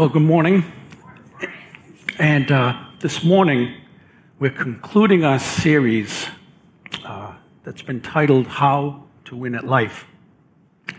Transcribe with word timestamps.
Well, 0.00 0.08
good 0.08 0.22
morning. 0.22 0.64
And 2.18 2.50
uh, 2.50 2.84
this 3.00 3.22
morning, 3.22 3.74
we're 4.38 4.48
concluding 4.48 5.26
our 5.26 5.38
series 5.38 6.26
uh, 7.04 7.34
that's 7.64 7.82
been 7.82 8.00
titled 8.00 8.46
How 8.46 9.04
to 9.26 9.36
Win 9.36 9.54
at 9.54 9.66
Life. 9.66 10.06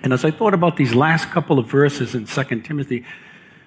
And 0.03 0.13
as 0.13 0.23
I 0.23 0.29
thought 0.29 0.53
about 0.53 0.77
these 0.77 0.93
last 0.93 1.31
couple 1.31 1.57
of 1.57 1.65
verses 1.65 2.13
in 2.13 2.25
2 2.25 2.61
Timothy, 2.61 3.03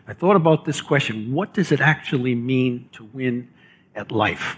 I 0.06 0.12
thought 0.12 0.36
about 0.36 0.66
this 0.66 0.80
question 0.80 1.32
what 1.32 1.52
does 1.52 1.72
it 1.72 1.80
actually 1.80 2.36
mean 2.36 2.88
to 2.92 3.02
win 3.02 3.50
at 3.96 4.12
life? 4.12 4.56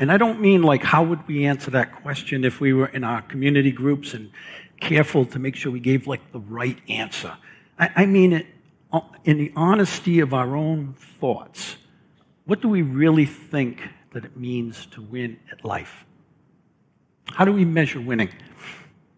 And 0.00 0.10
I 0.10 0.16
don't 0.16 0.40
mean 0.40 0.64
like 0.64 0.82
how 0.82 1.04
would 1.04 1.24
we 1.28 1.46
answer 1.46 1.70
that 1.70 2.02
question 2.02 2.44
if 2.44 2.60
we 2.60 2.72
were 2.72 2.88
in 2.88 3.04
our 3.04 3.22
community 3.22 3.70
groups 3.70 4.14
and 4.14 4.32
careful 4.80 5.24
to 5.26 5.38
make 5.38 5.54
sure 5.54 5.70
we 5.70 5.78
gave 5.78 6.08
like 6.08 6.32
the 6.32 6.40
right 6.40 6.80
answer. 6.88 7.36
I, 7.78 7.90
I 7.94 8.06
mean 8.06 8.32
it 8.32 8.46
in 9.24 9.38
the 9.38 9.52
honesty 9.56 10.20
of 10.20 10.32
our 10.32 10.56
own 10.56 10.94
thoughts. 11.20 11.76
What 12.44 12.60
do 12.60 12.68
we 12.68 12.82
really 12.82 13.26
think 13.26 13.80
that 14.12 14.24
it 14.24 14.36
means 14.36 14.86
to 14.86 15.02
win 15.02 15.38
at 15.50 15.64
life? 15.64 16.04
How 17.26 17.44
do 17.44 17.52
we 17.52 17.64
measure 17.64 18.00
winning? 18.00 18.30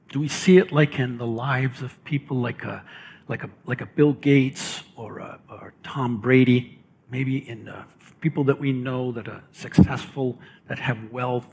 Do 0.09 0.21
we 0.21 0.29
see 0.29 0.57
it 0.57 0.73
like 0.73 0.99
in 0.99 1.19
the 1.19 1.27
lives 1.27 1.83
of 1.83 2.03
people 2.05 2.39
like 2.39 2.65
a, 2.65 2.83
like 3.29 3.45
a, 3.45 3.51
like 3.67 3.83
a 3.83 3.87
Bill 3.87 4.15
Gates 4.15 4.83
or, 4.97 5.19
a, 5.19 5.39
or 5.51 5.75
Tom 5.83 6.21
Brady? 6.21 6.79
Maybe 7.11 7.49
in 7.49 7.67
the 7.67 7.85
people 8.21 8.45
that 8.45 8.59
we 8.59 8.73
know 8.73 9.13
that 9.13 9.29
are 9.29 9.43
successful, 9.53 10.39
that 10.69 10.79
have 10.79 11.11
wealth, 11.11 11.47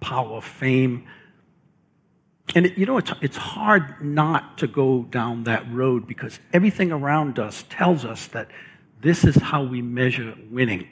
power, 0.00 0.40
fame. 0.40 1.06
And 2.54 2.66
it, 2.66 2.78
you 2.78 2.86
know, 2.86 2.98
it's, 2.98 3.12
it's 3.20 3.36
hard 3.36 4.02
not 4.02 4.58
to 4.58 4.66
go 4.66 5.02
down 5.02 5.44
that 5.44 5.70
road 5.72 6.06
because 6.06 6.38
everything 6.52 6.92
around 6.92 7.38
us 7.38 7.64
tells 7.68 8.04
us 8.04 8.26
that 8.28 8.48
this 9.00 9.24
is 9.24 9.36
how 9.36 9.64
we 9.64 9.82
measure 9.82 10.34
winning. 10.50 10.88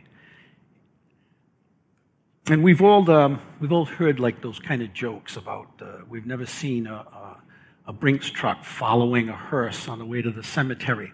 And 2.47 2.63
we've 2.63 2.83
all, 2.83 3.11
um, 3.11 3.41
we've 3.61 3.73
all 3.73 3.87
heard 3.87 4.21
like 4.21 4.43
those 4.43 4.59
kind 4.59 4.83
of 4.83 4.93
jokes 4.93 5.37
about 5.37 5.69
uh, 5.81 5.99
we've 6.09 6.27
never 6.27 6.45
seen 6.45 6.87
a, 6.87 6.95
a, 6.95 7.37
a 7.87 7.93
Brinks 7.93 8.29
truck 8.29 8.65
following 8.65 9.29
a 9.31 9.37
hearse 9.37 9.89
on 9.89 9.99
the 9.99 10.05
way 10.05 10.21
to 10.21 10.31
the 10.31 10.43
cemetery. 10.43 11.13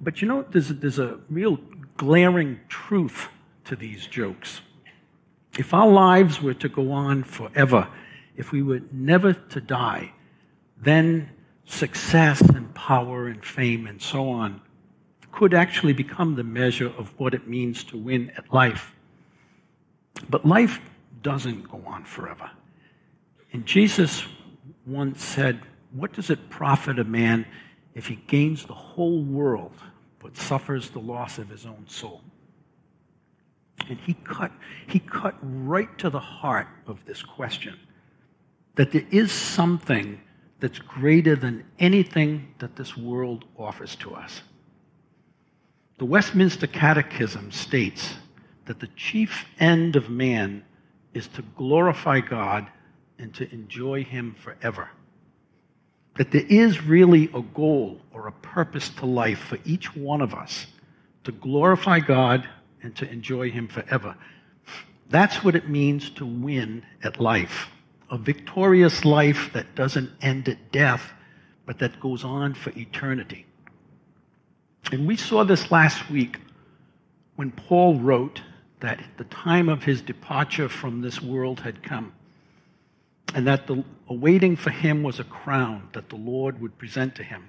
But 0.00 0.22
you 0.22 0.28
know, 0.28 0.46
there's 0.50 0.70
a, 0.70 0.74
there's 0.74 0.98
a 0.98 1.18
real 1.28 1.58
glaring 1.96 2.60
truth 2.68 3.28
to 3.66 3.76
these 3.76 4.06
jokes. 4.06 4.62
If 5.58 5.74
our 5.74 5.88
lives 5.88 6.40
were 6.40 6.54
to 6.54 6.68
go 6.68 6.92
on 6.92 7.24
forever, 7.24 7.88
if 8.38 8.52
we 8.52 8.62
were 8.62 8.80
never 8.92 9.34
to 9.34 9.60
die, 9.60 10.12
then 10.80 11.28
success 11.66 12.40
and 12.40 12.72
power 12.72 13.26
and 13.26 13.44
fame 13.44 13.86
and 13.86 14.00
so 14.00 14.30
on 14.30 14.60
could 15.32 15.52
actually 15.52 15.92
become 15.92 16.36
the 16.36 16.44
measure 16.44 16.90
of 16.96 17.12
what 17.18 17.34
it 17.34 17.46
means 17.48 17.84
to 17.84 17.98
win 17.98 18.30
at 18.36 18.52
life. 18.52 18.94
But 20.30 20.46
life 20.46 20.80
doesn't 21.22 21.68
go 21.68 21.82
on 21.84 22.04
forever. 22.04 22.48
And 23.52 23.66
Jesus 23.66 24.24
once 24.86 25.22
said, 25.22 25.60
What 25.92 26.12
does 26.12 26.30
it 26.30 26.48
profit 26.48 26.98
a 26.98 27.04
man 27.04 27.44
if 27.94 28.06
he 28.06 28.16
gains 28.28 28.64
the 28.64 28.74
whole 28.74 29.22
world 29.22 29.74
but 30.20 30.36
suffers 30.36 30.90
the 30.90 31.00
loss 31.00 31.38
of 31.38 31.48
his 31.48 31.66
own 31.66 31.84
soul? 31.88 32.22
And 33.88 33.98
he 33.98 34.14
cut, 34.14 34.52
he 34.86 35.00
cut 35.00 35.34
right 35.42 35.96
to 35.98 36.08
the 36.08 36.20
heart 36.20 36.68
of 36.86 37.04
this 37.04 37.22
question 37.22 37.78
that 38.78 38.92
there 38.92 39.06
is 39.10 39.32
something 39.32 40.20
that's 40.60 40.78
greater 40.78 41.34
than 41.34 41.64
anything 41.80 42.54
that 42.60 42.76
this 42.76 42.96
world 42.96 43.44
offers 43.58 43.96
to 43.96 44.14
us. 44.14 44.42
The 45.98 46.04
Westminster 46.04 46.68
Catechism 46.68 47.50
states 47.50 48.14
that 48.66 48.78
the 48.78 48.86
chief 48.94 49.46
end 49.58 49.96
of 49.96 50.08
man 50.08 50.64
is 51.12 51.26
to 51.26 51.42
glorify 51.56 52.20
God 52.20 52.68
and 53.18 53.34
to 53.34 53.52
enjoy 53.52 54.04
Him 54.04 54.36
forever. 54.38 54.88
That 56.16 56.30
there 56.30 56.46
is 56.48 56.80
really 56.80 57.24
a 57.34 57.42
goal 57.42 58.00
or 58.12 58.28
a 58.28 58.32
purpose 58.32 58.90
to 58.90 59.06
life 59.06 59.40
for 59.40 59.58
each 59.64 59.96
one 59.96 60.20
of 60.20 60.34
us 60.34 60.68
to 61.24 61.32
glorify 61.32 61.98
God 61.98 62.48
and 62.84 62.94
to 62.94 63.10
enjoy 63.10 63.50
Him 63.50 63.66
forever. 63.66 64.14
That's 65.10 65.42
what 65.42 65.56
it 65.56 65.68
means 65.68 66.10
to 66.10 66.24
win 66.24 66.86
at 67.02 67.18
life. 67.18 67.70
A 68.10 68.18
victorious 68.18 69.04
life 69.04 69.50
that 69.52 69.74
doesn't 69.74 70.10
end 70.22 70.48
at 70.48 70.72
death, 70.72 71.12
but 71.66 71.78
that 71.78 72.00
goes 72.00 72.24
on 72.24 72.54
for 72.54 72.70
eternity. 72.70 73.44
And 74.90 75.06
we 75.06 75.16
saw 75.16 75.44
this 75.44 75.70
last 75.70 76.08
week 76.10 76.38
when 77.36 77.50
Paul 77.50 77.98
wrote 78.00 78.40
that 78.80 79.00
the 79.16 79.24
time 79.24 79.68
of 79.68 79.84
his 79.84 80.00
departure 80.00 80.68
from 80.68 81.02
this 81.02 81.20
world 81.20 81.60
had 81.60 81.82
come, 81.82 82.12
and 83.34 83.46
that 83.46 83.66
the 83.66 83.84
awaiting 84.08 84.56
for 84.56 84.70
him 84.70 85.02
was 85.02 85.20
a 85.20 85.24
crown 85.24 85.88
that 85.92 86.08
the 86.08 86.16
Lord 86.16 86.60
would 86.60 86.78
present 86.78 87.14
to 87.16 87.22
him. 87.22 87.44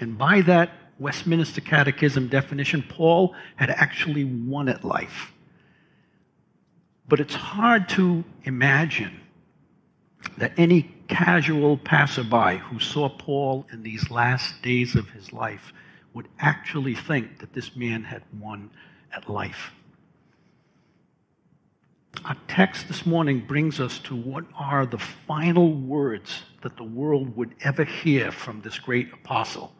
And 0.00 0.18
by 0.18 0.40
that 0.42 0.70
Westminster 0.98 1.60
Catechism 1.60 2.28
definition, 2.28 2.82
Paul 2.82 3.34
had 3.56 3.70
actually 3.70 4.24
won 4.24 4.68
at 4.68 4.84
life. 4.84 5.32
But 7.08 7.20
it's 7.20 7.34
hard 7.34 7.88
to 7.90 8.24
imagine 8.44 9.20
that 10.38 10.52
any 10.56 10.94
casual 11.08 11.76
passerby 11.78 12.58
who 12.58 12.78
saw 12.78 13.08
Paul 13.08 13.66
in 13.72 13.82
these 13.82 14.10
last 14.10 14.60
days 14.62 14.94
of 14.94 15.10
his 15.10 15.32
life 15.32 15.72
would 16.14 16.28
actually 16.38 16.94
think 16.94 17.38
that 17.38 17.52
this 17.52 17.76
man 17.76 18.04
had 18.04 18.22
won 18.38 18.70
at 19.14 19.28
life. 19.28 19.72
Our 22.24 22.36
text 22.48 22.88
this 22.88 23.04
morning 23.04 23.44
brings 23.46 23.78
us 23.78 23.98
to 24.00 24.16
what 24.16 24.44
are 24.58 24.86
the 24.86 24.98
final 24.98 25.74
words 25.74 26.42
that 26.62 26.76
the 26.76 26.84
world 26.84 27.36
would 27.36 27.54
ever 27.60 27.84
hear 27.84 28.32
from 28.32 28.62
this 28.62 28.78
great 28.78 29.12
apostle 29.12 29.72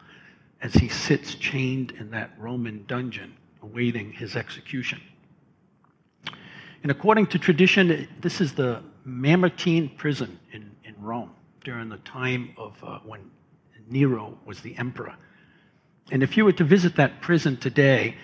as 0.63 0.75
he 0.75 0.89
sits 0.89 1.35
chained 1.35 1.93
in 1.93 2.11
that 2.11 2.31
Roman 2.39 2.85
dungeon 2.87 3.37
awaiting 3.63 4.13
his 4.13 4.37
execution. 4.37 5.01
And 6.83 6.91
according 6.91 7.27
to 7.29 7.39
tradition, 7.39 8.07
this 8.21 8.41
is 8.41 8.53
the 8.53 8.83
Mamertine 9.07 9.89
prison 9.97 10.39
in, 10.53 10.71
in 10.85 10.95
Rome 11.01 11.31
during 11.63 11.89
the 11.89 11.99
time 11.99 12.51
of 12.57 12.77
uh, 12.83 12.99
when 13.05 13.31
Nero 13.89 14.37
was 14.45 14.61
the 14.61 14.77
emperor. 14.77 15.15
And 16.11 16.23
if 16.23 16.37
you 16.37 16.45
were 16.45 16.53
to 16.53 16.65
visit 16.65 16.97
that 16.97 17.21
prison 17.21 17.57
today, 17.57 18.17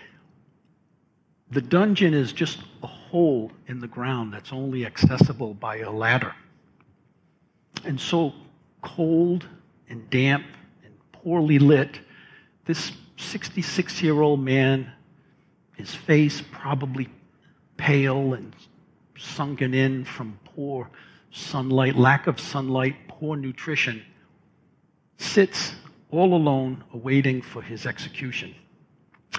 the 1.51 1.61
dungeon 1.61 2.15
is 2.15 2.33
just 2.33 2.59
a 2.83 2.87
hole 2.87 3.53
in 3.69 3.79
the 3.79 3.87
ground 3.87 4.33
that's 4.33 4.53
only 4.53 4.85
accessible 4.85 5.55
by 5.55 5.79
a 5.79 5.91
ladder. 5.91 6.35
And 7.85 8.01
so 8.01 8.33
cold 8.83 9.47
and 9.89 10.09
damp 10.11 10.47
and 10.85 10.95
poorly 11.13 11.61
lit, 11.61 12.01
this 12.65 12.93
66 13.19 14.03
year 14.03 14.21
old 14.21 14.41
man, 14.41 14.91
his 15.77 15.95
face 15.95 16.43
probably 16.51 17.09
pale 17.77 18.35
and 18.35 18.55
sunken 19.17 19.75
in 19.75 20.05
from 20.05 20.39
poor 20.55 20.91
sunlight, 21.31 21.97
lack 21.97 22.27
of 22.27 22.39
sunlight, 22.39 22.97
poor 23.09 23.37
nutrition, 23.37 24.03
sits 25.17 25.75
all 26.11 26.35
alone 26.35 26.85
awaiting 26.93 27.41
for 27.41 27.63
his 27.63 27.87
execution, 27.87 28.55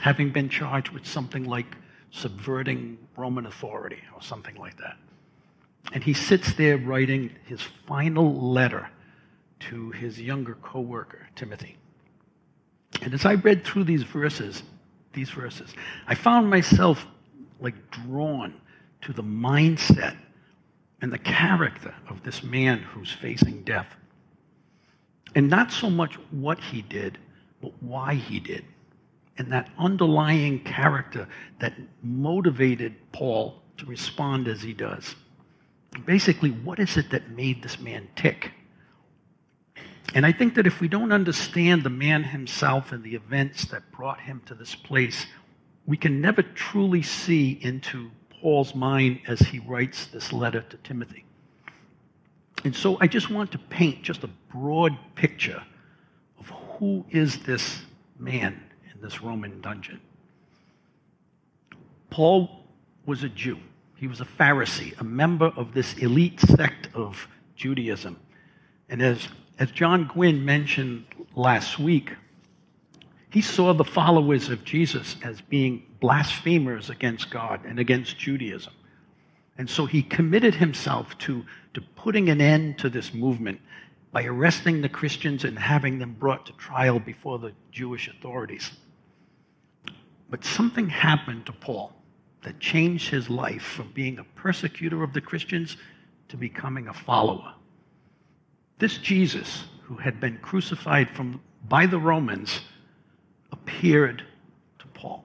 having 0.02 0.32
been 0.32 0.50
charged 0.50 0.90
with 0.90 1.06
something 1.06 1.44
like 1.44 1.78
subverting 2.12 2.98
Roman 3.16 3.46
authority 3.46 4.00
or 4.16 4.22
something 4.22 4.56
like 4.56 4.78
that. 4.78 4.98
And 5.94 6.04
he 6.04 6.14
sits 6.14 6.54
there 6.54 6.78
writing 6.78 7.32
his 7.46 7.62
final 7.88 8.52
letter 8.52 8.90
to 9.60 9.92
his 9.92 10.20
younger 10.20 10.56
co-worker, 10.56 11.28
Timothy. 11.36 11.78
And 13.02 13.14
as 13.14 13.26
I 13.26 13.36
read 13.36 13.64
through 13.64 13.84
these 13.84 14.04
verses, 14.04 14.64
these 15.14 15.30
verses, 15.30 15.74
I 16.08 16.16
found 16.16 16.50
myself 16.50 17.06
like 17.60 17.92
drawn 17.92 18.54
to 19.02 19.14
the 19.14 19.24
mindset 19.24 20.18
and 21.04 21.12
the 21.12 21.20
character 21.20 21.94
of 22.10 22.24
this 22.24 22.42
man 22.42 22.80
who's 22.80 23.12
facing 23.12 23.62
death. 23.64 23.94
And 25.36 25.50
not 25.50 25.72
so 25.72 25.90
much 25.90 26.16
what 26.32 26.60
he 26.60 26.82
did, 26.82 27.18
but 27.62 27.74
why 27.84 28.16
he 28.16 28.40
did 28.40 28.64
and 29.38 29.52
that 29.52 29.70
underlying 29.78 30.64
character 30.64 31.28
that 31.60 31.74
motivated 32.02 32.96
Paul 33.12 33.62
to 33.78 33.86
respond 33.86 34.48
as 34.48 34.62
he 34.62 34.74
does. 34.74 35.16
Basically, 36.06 36.52
what 36.52 36.80
is 36.80 36.96
it 36.96 37.10
that 37.12 37.32
made 37.32 37.64
this 37.64 37.80
man 37.80 38.08
tick? 38.16 38.52
And 40.16 40.26
I 40.26 40.32
think 40.32 40.56
that 40.56 40.68
if 40.68 40.80
we 40.80 40.88
don't 40.88 41.12
understand 41.12 41.84
the 41.84 41.90
man 41.90 42.24
himself 42.24 42.94
and 42.94 43.04
the 43.04 43.16
events 43.16 43.66
that 43.66 43.92
brought 43.92 44.22
him 44.22 44.42
to 44.46 44.54
this 44.54 44.74
place, 44.74 45.26
we 45.86 45.98
can 45.98 46.22
never 46.22 46.44
truly 46.44 47.02
see 47.02 47.60
into 47.62 48.12
Paul's 48.44 48.76
mind 48.76 49.22
as 49.26 49.40
he 49.40 49.60
writes 49.60 50.08
this 50.08 50.34
letter 50.34 50.60
to 50.64 50.76
Timothy. 50.84 51.24
And 52.66 52.76
so 52.76 52.98
I 53.00 53.08
just 53.08 53.30
want 53.30 53.54
to 53.54 53.58
paint 53.58 54.04
just 54.04 54.26
a 54.26 54.30
broad 54.52 54.92
picture 55.16 55.64
of 56.38 56.50
who 56.50 57.06
is 57.10 57.38
this 57.44 57.84
man 58.20 58.62
in 58.94 59.02
this 59.02 59.22
Roman 59.22 59.62
dungeon. 59.62 60.02
Paul 62.10 62.66
was 63.06 63.24
a 63.24 63.30
Jew. 63.30 63.58
He 63.96 64.08
was 64.08 64.20
a 64.20 64.26
Pharisee, 64.26 65.00
a 65.00 65.06
member 65.06 65.54
of 65.56 65.74
this 65.74 65.94
elite 65.94 66.42
sect 66.42 66.90
of 66.94 67.26
Judaism. 67.56 68.20
And 68.90 69.02
as, 69.02 69.30
as 69.58 69.72
John 69.72 70.10
Gwynn 70.14 70.44
mentioned 70.44 71.06
last 71.34 71.80
week, 71.80 72.12
he 73.34 73.42
saw 73.42 73.74
the 73.74 73.84
followers 73.84 74.50
of 74.50 74.64
Jesus 74.64 75.16
as 75.24 75.42
being 75.42 75.82
blasphemers 76.00 76.92
against 76.92 77.32
God 77.32 77.66
and 77.66 77.80
against 77.80 78.20
Judaism. 78.20 78.74
And 79.58 79.68
so 79.68 79.88
he 79.88 80.04
committed 80.04 80.54
himself 80.54 81.18
to, 81.20 81.44
to 81.74 81.82
putting 81.82 82.30
an 82.30 82.42
end 82.42 82.78
to 82.78 82.92
this 82.92 83.12
movement 83.12 83.60
by 84.12 84.26
arresting 84.26 84.82
the 84.82 84.90
Christians 84.90 85.46
and 85.46 85.58
having 85.58 85.98
them 85.98 86.14
brought 86.14 86.46
to 86.46 86.54
trial 86.54 87.00
before 87.00 87.40
the 87.40 87.54
Jewish 87.72 88.08
authorities. 88.08 88.70
But 90.30 90.46
something 90.46 90.88
happened 90.88 91.48
to 91.48 91.54
Paul 91.54 91.92
that 92.44 92.60
changed 92.60 93.10
his 93.10 93.32
life 93.32 93.64
from 93.64 93.92
being 93.94 94.20
a 94.20 94.24
persecutor 94.36 95.02
of 95.02 95.12
the 95.12 95.22
Christians 95.22 95.76
to 96.28 96.38
becoming 96.38 96.88
a 96.88 96.94
follower. 96.94 97.56
This 98.78 99.00
Jesus, 99.00 99.64
who 99.82 99.96
had 99.96 100.20
been 100.20 100.38
crucified 100.38 101.10
from, 101.10 101.42
by 101.68 101.88
the 101.88 102.00
Romans, 102.00 102.60
appeared 103.54 104.26
to 104.80 104.88
Paul. 104.88 105.24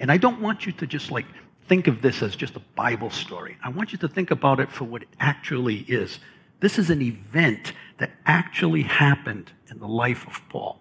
And 0.00 0.10
I 0.10 0.16
don't 0.16 0.40
want 0.40 0.64
you 0.64 0.72
to 0.72 0.86
just 0.86 1.10
like 1.10 1.26
think 1.68 1.86
of 1.88 2.00
this 2.00 2.22
as 2.22 2.34
just 2.36 2.56
a 2.56 2.62
Bible 2.74 3.10
story. 3.10 3.58
I 3.62 3.68
want 3.68 3.92
you 3.92 3.98
to 3.98 4.08
think 4.08 4.30
about 4.30 4.60
it 4.60 4.70
for 4.70 4.84
what 4.84 5.02
it 5.02 5.08
actually 5.20 5.78
is. 5.80 6.18
This 6.60 6.78
is 6.78 6.88
an 6.88 7.02
event 7.02 7.72
that 7.98 8.12
actually 8.24 8.82
happened 8.82 9.52
in 9.70 9.78
the 9.78 9.88
life 9.88 10.26
of 10.26 10.40
Paul. 10.48 10.80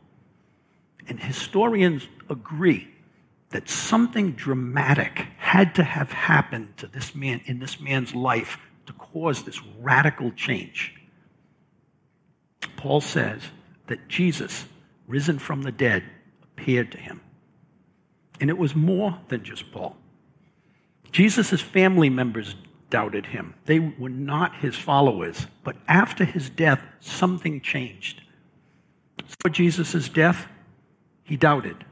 And 1.08 1.20
historians 1.20 2.08
agree 2.30 2.88
that 3.50 3.70
something 3.70 4.32
dramatic 4.34 5.28
had 5.38 5.76
to 5.76 5.84
have 5.84 6.12
happened 6.12 6.78
to 6.78 6.88
this 6.88 7.14
man 7.14 7.42
in 7.46 7.60
this 7.60 7.80
man's 7.80 8.16
life 8.16 8.58
to 8.86 8.94
cause 8.94 9.44
this 9.44 9.62
radical 9.80 10.32
change. 10.32 10.96
Paul 12.78 13.02
says 13.02 13.42
that 13.88 14.08
Jesus, 14.08 14.66
risen 15.14 15.38
from 15.38 15.62
the 15.62 15.72
dead, 15.72 16.04
appeared 16.42 16.92
to 16.92 16.98
him. 16.98 17.22
And 18.42 18.50
it 18.50 18.58
was 18.58 18.76
more 18.76 19.16
than 19.28 19.44
just 19.44 19.72
Paul. 19.72 19.96
Jesus' 21.12 21.62
family 21.62 22.10
members 22.10 22.56
doubted 22.90 23.28
him. 23.28 23.54
They 23.66 23.78
were 23.78 24.10
not 24.10 24.56
his 24.56 24.76
followers. 24.76 25.46
But 25.64 25.76
after 25.88 26.26
his 26.26 26.50
death, 26.50 26.82
something 27.00 27.62
changed. 27.62 28.22
For 29.44 29.50
Jesus' 29.50 30.10
death, 30.10 30.48
he 31.24 31.38
doubted. 31.38 31.86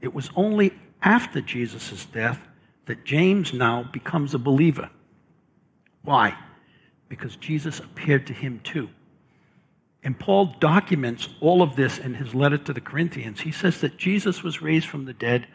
It 0.00 0.14
was 0.14 0.30
only 0.34 0.72
after 1.02 1.42
Jesus' 1.42 2.06
death 2.06 2.40
that 2.86 3.04
James 3.04 3.52
now 3.52 3.82
becomes 3.92 4.32
a 4.32 4.38
believer. 4.38 4.88
Why? 6.02 6.34
Because 7.10 7.36
Jesus 7.36 7.78
appeared 7.78 8.26
to 8.28 8.32
him 8.32 8.60
too. 8.64 8.88
And 10.04 10.18
Paul 10.18 10.54
documents 10.60 11.28
all 11.40 11.62
of 11.62 11.76
this 11.76 11.98
in 11.98 12.14
his 12.14 12.34
letter 12.34 12.58
to 12.58 12.72
the 12.72 12.80
Corinthians. 12.80 13.40
He 13.40 13.50
says 13.50 13.80
that 13.80 13.96
Jesus 13.96 14.42
was 14.42 14.62
raised 14.62 14.86
from 14.86 15.06
the 15.06 15.14
dead, 15.14 15.46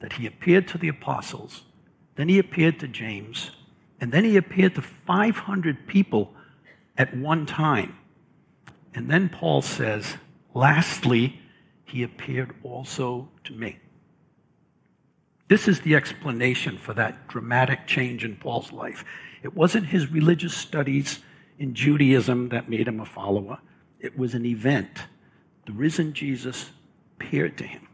that 0.00 0.14
he 0.14 0.26
appeared 0.26 0.66
to 0.68 0.78
the 0.78 0.88
apostles, 0.88 1.62
then 2.16 2.28
he 2.28 2.38
appeared 2.38 2.80
to 2.80 2.88
James, 2.88 3.52
and 4.00 4.10
then 4.10 4.24
he 4.24 4.36
appeared 4.36 4.74
to 4.74 4.82
500 4.82 5.86
people 5.86 6.34
at 6.96 7.16
one 7.16 7.46
time. 7.46 7.96
And 8.94 9.08
then 9.08 9.28
Paul 9.28 9.62
says, 9.62 10.16
lastly, 10.54 11.40
he 11.84 12.02
appeared 12.02 12.54
also 12.64 13.28
to 13.44 13.52
me. 13.52 13.78
This 15.48 15.68
is 15.68 15.80
the 15.80 15.94
explanation 15.94 16.76
for 16.76 16.92
that 16.94 17.28
dramatic 17.28 17.86
change 17.86 18.24
in 18.24 18.36
Paul's 18.36 18.72
life. 18.72 19.04
It 19.42 19.54
wasn't 19.54 19.86
his 19.86 20.10
religious 20.10 20.54
studies 20.54 21.20
in 21.58 21.74
Judaism 21.74 22.48
that 22.50 22.68
made 22.68 22.88
him 22.88 23.00
a 23.00 23.06
follower, 23.06 23.58
it 24.00 24.16
was 24.16 24.34
an 24.34 24.46
event. 24.46 25.04
The 25.66 25.72
risen 25.72 26.12
Jesus 26.12 26.70
appeared 27.16 27.58
to 27.58 27.64
him. 27.64 27.88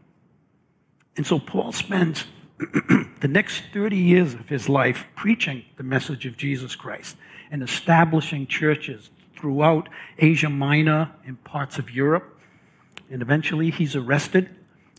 And 1.17 1.25
so 1.25 1.39
Paul 1.39 1.71
spends 1.71 2.25
the 2.59 3.27
next 3.27 3.63
30 3.73 3.97
years 3.97 4.33
of 4.33 4.47
his 4.47 4.69
life 4.69 5.05
preaching 5.15 5.65
the 5.77 5.83
message 5.83 6.25
of 6.25 6.37
Jesus 6.37 6.75
Christ 6.75 7.17
and 7.51 7.63
establishing 7.63 8.47
churches 8.47 9.09
throughout 9.35 9.89
Asia 10.17 10.49
Minor 10.49 11.11
and 11.25 11.41
parts 11.43 11.77
of 11.77 11.91
Europe. 11.91 12.39
And 13.09 13.21
eventually 13.21 13.71
he's 13.71 13.95
arrested 13.95 14.49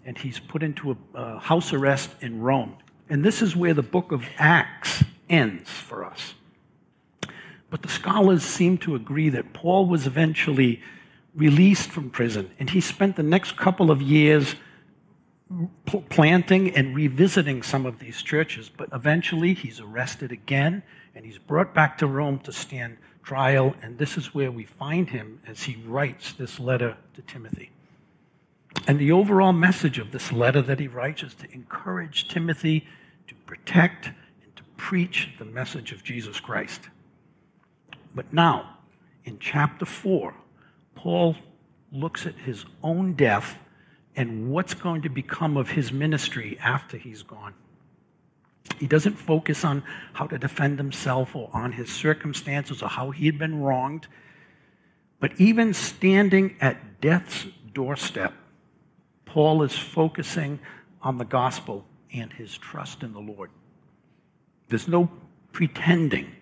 and 0.05 0.17
he's 0.17 0.39
put 0.39 0.63
into 0.63 0.93
a, 0.93 0.97
a 1.19 1.39
house 1.39 1.73
arrest 1.73 2.11
in 2.21 2.41
Rome. 2.41 2.77
And 3.09 3.25
this 3.25 3.43
is 3.43 3.57
where 3.57 3.75
the 3.75 3.83
book 3.83 4.13
of 4.13 4.25
Acts 4.39 5.05
ends 5.29 5.71
for 5.71 6.05
us. 6.05 6.35
But 7.71 7.83
the 7.83 7.89
scholars 7.89 8.43
seem 8.43 8.79
to 8.79 8.95
agree 8.95 9.29
that 9.31 9.53
Paul 9.53 9.87
was 9.87 10.07
eventually 10.07 10.81
released 11.35 11.91
from 11.91 12.11
prison, 12.11 12.51
and 12.59 12.71
he 12.71 12.81
spent 12.81 13.17
the 13.17 13.23
next 13.23 13.57
couple 13.57 13.91
of 13.91 14.01
years 14.01 14.55
planting 16.09 16.75
and 16.75 16.95
revisiting 16.95 17.63
some 17.63 17.87
of 17.87 17.99
these 17.99 18.23
churches, 18.23 18.69
but 18.69 18.89
eventually 18.93 19.55
he's 19.55 19.81
arrested 19.81 20.33
again 20.33 20.83
and 21.15 21.25
he's 21.25 21.39
brought 21.39 21.73
back 21.73 21.97
to 21.99 22.07
Rome 22.07 22.39
to 22.41 22.53
stand 22.53 22.99
trial. 23.23 23.75
And 23.81 23.97
this 23.99 24.19
is 24.19 24.35
where 24.35 24.51
we 24.51 24.65
find 24.65 25.09
him 25.09 25.41
as 25.47 25.63
he 25.63 25.77
writes 25.87 26.33
this 26.33 26.59
letter 26.59 26.97
to 27.15 27.23
Timothy. 27.23 27.71
And 28.87 28.99
the 28.99 29.13
overall 29.13 29.53
message 29.53 29.99
of 29.99 30.13
this 30.13 30.33
letter 30.33 30.61
that 30.63 30.81
he 30.81 30.89
writes 30.89 31.23
is 31.23 31.35
to 31.37 31.51
encourage 31.53 32.29
Timothy 32.29 32.87
to 33.29 33.35
protect 33.47 34.07
and 34.07 34.55
to 34.57 34.63
preach 34.77 35.31
the 35.39 35.45
message 35.45 35.93
of 35.93 36.05
Jesus 36.05 36.41
Christ. 36.41 36.89
But 38.17 38.33
now, 38.33 38.79
in 39.27 39.39
chapter 39.39 39.85
4, 39.85 40.35
Paul 40.95 41.37
looks 41.93 42.25
at 42.25 42.35
his 42.35 42.65
own 42.83 43.13
death 43.13 43.59
and 44.17 44.51
what's 44.51 44.73
going 44.73 45.03
to 45.03 45.11
become 45.11 45.59
of 45.59 45.69
his 45.69 45.93
ministry 45.93 46.59
after 46.63 46.97
he's 46.97 47.23
gone. 47.23 47.53
He 48.79 48.87
doesn't 48.87 49.17
focus 49.17 49.67
on 49.67 49.85
how 50.15 50.27
to 50.29 50.39
defend 50.39 50.79
himself 50.79 51.37
or 51.37 51.51
on 51.53 51.73
his 51.73 51.91
circumstances 51.91 52.83
or 52.83 52.89
how 52.89 53.11
he 53.11 53.27
had 53.27 53.39
been 53.39 53.61
wronged. 53.61 54.09
But 55.21 55.33
even 55.39 55.75
standing 55.75 56.57
at 56.59 57.03
death's 57.03 57.47
doorstep, 57.75 58.33
Paul 59.27 59.63
is 59.63 59.77
focusing 59.77 60.59
on 61.03 61.19
the 61.19 61.27
gospel 61.27 61.85
and 62.15 62.33
his 62.33 62.57
trust 62.57 63.03
in 63.03 63.13
the 63.13 63.21
Lord. 63.21 63.51
There's 64.69 64.89
no 64.89 65.11
pretending. 65.53 66.33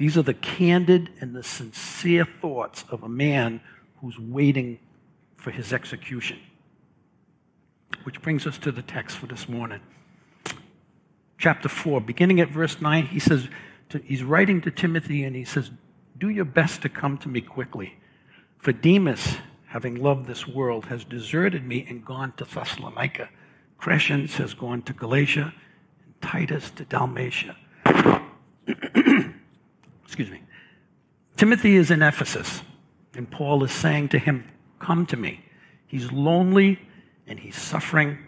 These 0.00 0.16
are 0.16 0.22
the 0.22 0.32
candid 0.32 1.10
and 1.20 1.36
the 1.36 1.42
sincere 1.42 2.24
thoughts 2.24 2.86
of 2.88 3.02
a 3.02 3.08
man 3.08 3.60
who's 4.00 4.18
waiting 4.18 4.78
for 5.36 5.50
his 5.50 5.74
execution. 5.74 6.38
Which 8.04 8.22
brings 8.22 8.46
us 8.46 8.56
to 8.60 8.72
the 8.72 8.80
text 8.80 9.18
for 9.18 9.26
this 9.26 9.46
morning. 9.46 9.82
Chapter 11.36 11.68
4, 11.68 12.00
beginning 12.00 12.40
at 12.40 12.48
verse 12.48 12.80
9, 12.80 13.08
he 13.08 13.20
says, 13.20 13.48
to, 13.90 13.98
he's 13.98 14.24
writing 14.24 14.62
to 14.62 14.70
Timothy 14.70 15.22
and 15.22 15.36
he 15.36 15.44
says, 15.44 15.70
Do 16.16 16.30
your 16.30 16.46
best 16.46 16.80
to 16.80 16.88
come 16.88 17.18
to 17.18 17.28
me 17.28 17.42
quickly. 17.42 17.98
For 18.56 18.72
Demas, 18.72 19.36
having 19.66 19.96
loved 19.96 20.26
this 20.26 20.48
world, 20.48 20.86
has 20.86 21.04
deserted 21.04 21.66
me 21.66 21.84
and 21.86 22.02
gone 22.02 22.32
to 22.38 22.46
Thessalonica. 22.46 23.28
Crescens 23.78 24.36
has 24.36 24.54
gone 24.54 24.80
to 24.80 24.94
Galatia, 24.94 25.52
and 26.02 26.14
Titus 26.22 26.70
to 26.70 26.86
Dalmatia. 26.86 27.54
Excuse 30.10 30.28
me. 30.28 30.42
Timothy 31.36 31.76
is 31.76 31.92
in 31.92 32.02
Ephesus, 32.02 32.62
and 33.14 33.30
Paul 33.30 33.62
is 33.62 33.70
saying 33.70 34.08
to 34.08 34.18
him, 34.18 34.44
Come 34.80 35.06
to 35.06 35.16
me. 35.16 35.44
He's 35.86 36.10
lonely 36.10 36.80
and 37.28 37.38
he's 37.38 37.54
suffering, 37.54 38.18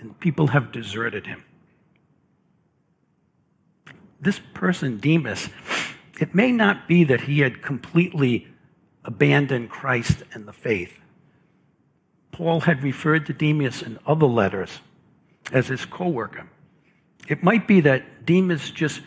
and 0.00 0.16
people 0.20 0.46
have 0.46 0.70
deserted 0.70 1.26
him. 1.26 1.42
This 4.20 4.40
person, 4.54 4.98
Demas, 4.98 5.48
it 6.20 6.32
may 6.32 6.52
not 6.52 6.86
be 6.86 7.02
that 7.02 7.22
he 7.22 7.40
had 7.40 7.60
completely 7.60 8.46
abandoned 9.04 9.68
Christ 9.68 10.22
and 10.34 10.46
the 10.46 10.52
faith. 10.52 11.00
Paul 12.30 12.60
had 12.60 12.84
referred 12.84 13.26
to 13.26 13.32
Demas 13.32 13.82
in 13.82 13.98
other 14.06 14.26
letters 14.26 14.78
as 15.50 15.66
his 15.66 15.84
co 15.86 16.06
worker. 16.06 16.46
It 17.26 17.42
might 17.42 17.66
be 17.66 17.80
that 17.80 18.26
Demas 18.26 18.70
just 18.70 19.00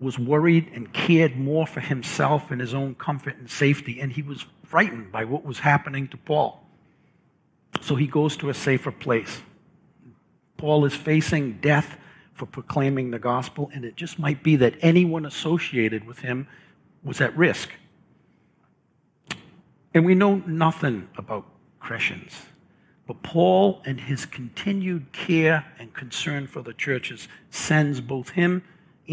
was 0.00 0.18
worried 0.18 0.70
and 0.74 0.92
cared 0.92 1.36
more 1.36 1.66
for 1.66 1.80
himself 1.80 2.50
and 2.50 2.60
his 2.60 2.72
own 2.72 2.94
comfort 2.94 3.36
and 3.36 3.50
safety, 3.50 4.00
and 4.00 4.10
he 4.12 4.22
was 4.22 4.46
frightened 4.64 5.12
by 5.12 5.24
what 5.24 5.44
was 5.44 5.58
happening 5.58 6.08
to 6.08 6.16
Paul. 6.16 6.66
So 7.82 7.94
he 7.94 8.06
goes 8.06 8.36
to 8.38 8.48
a 8.48 8.54
safer 8.54 8.90
place. 8.90 9.42
Paul 10.56 10.84
is 10.86 10.94
facing 10.94 11.60
death 11.60 11.98
for 12.32 12.46
proclaiming 12.46 13.10
the 13.10 13.18
gospel, 13.18 13.70
and 13.74 13.84
it 13.84 13.96
just 13.96 14.18
might 14.18 14.42
be 14.42 14.56
that 14.56 14.74
anyone 14.80 15.26
associated 15.26 16.06
with 16.06 16.20
him 16.20 16.48
was 17.04 17.20
at 17.20 17.36
risk. 17.36 17.70
And 19.92 20.06
we 20.06 20.14
know 20.14 20.36
nothing 20.46 21.08
about 21.16 21.46
Crescens, 21.82 22.46
But 23.06 23.22
Paul, 23.22 23.82
in 23.84 23.98
his 23.98 24.24
continued 24.24 25.12
care 25.12 25.66
and 25.78 25.92
concern 25.92 26.46
for 26.46 26.62
the 26.62 26.72
churches, 26.72 27.26
sends 27.50 28.00
both 28.00 28.30
him 28.30 28.62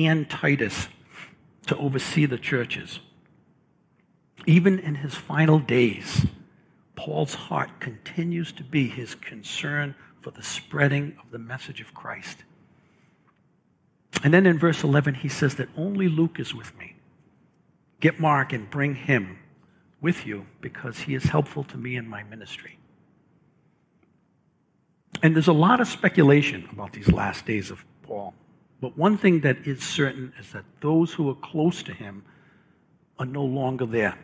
and 0.06 0.30
Titus 0.30 0.88
to 1.68 1.78
oversee 1.78 2.26
the 2.26 2.38
churches. 2.38 3.00
Even 4.46 4.80
in 4.80 4.96
his 4.96 5.16
final 5.16 5.60
days, 5.60 6.26
Paul's 6.96 7.36
heart 7.36 7.80
continues 7.80 8.52
to 8.54 8.64
be 8.64 8.88
his 8.88 9.16
concern 9.16 9.96
for 10.22 10.32
the 10.32 10.44
spreading 10.44 11.16
of 11.22 11.32
the 11.32 11.40
message 11.40 11.82
of 11.82 11.94
Christ. 11.94 12.44
And 14.24 14.34
then 14.34 14.46
in 14.46 14.58
verse 14.58 14.84
11, 14.84 15.16
he 15.16 15.30
says 15.30 15.56
that 15.56 15.70
only 15.78 16.08
Luke 16.08 16.40
is 16.40 16.54
with 16.54 16.78
me. 16.78 16.96
Get 18.00 18.20
Mark 18.20 18.54
and 18.54 18.70
bring 18.70 18.96
him 18.96 19.40
with 20.02 20.26
you 20.26 20.46
because 20.62 21.00
he 21.00 21.16
is 21.16 21.24
helpful 21.24 21.64
to 21.66 21.78
me 21.78 21.96
in 21.96 22.08
my 22.08 22.24
ministry. 22.24 22.78
And 25.24 25.36
there's 25.36 25.48
a 25.48 25.54
lot 25.54 25.82
of 25.82 25.88
speculation 25.88 26.68
about 26.72 26.94
these 26.94 27.12
last 27.12 27.46
days 27.46 27.72
of 27.72 27.84
Paul. 28.04 28.34
But 28.80 28.98
one 28.98 29.18
thing 29.18 29.42
that 29.42 29.66
is 29.66 29.82
certain 29.82 30.34
is 30.40 30.52
that 30.52 30.66
those 30.82 31.14
who 31.14 31.30
are 31.30 31.36
close 31.36 31.82
to 31.84 31.94
him 31.94 32.24
are 33.18 33.26
no 33.26 33.44
longer 33.44 33.86
there. 33.86 34.18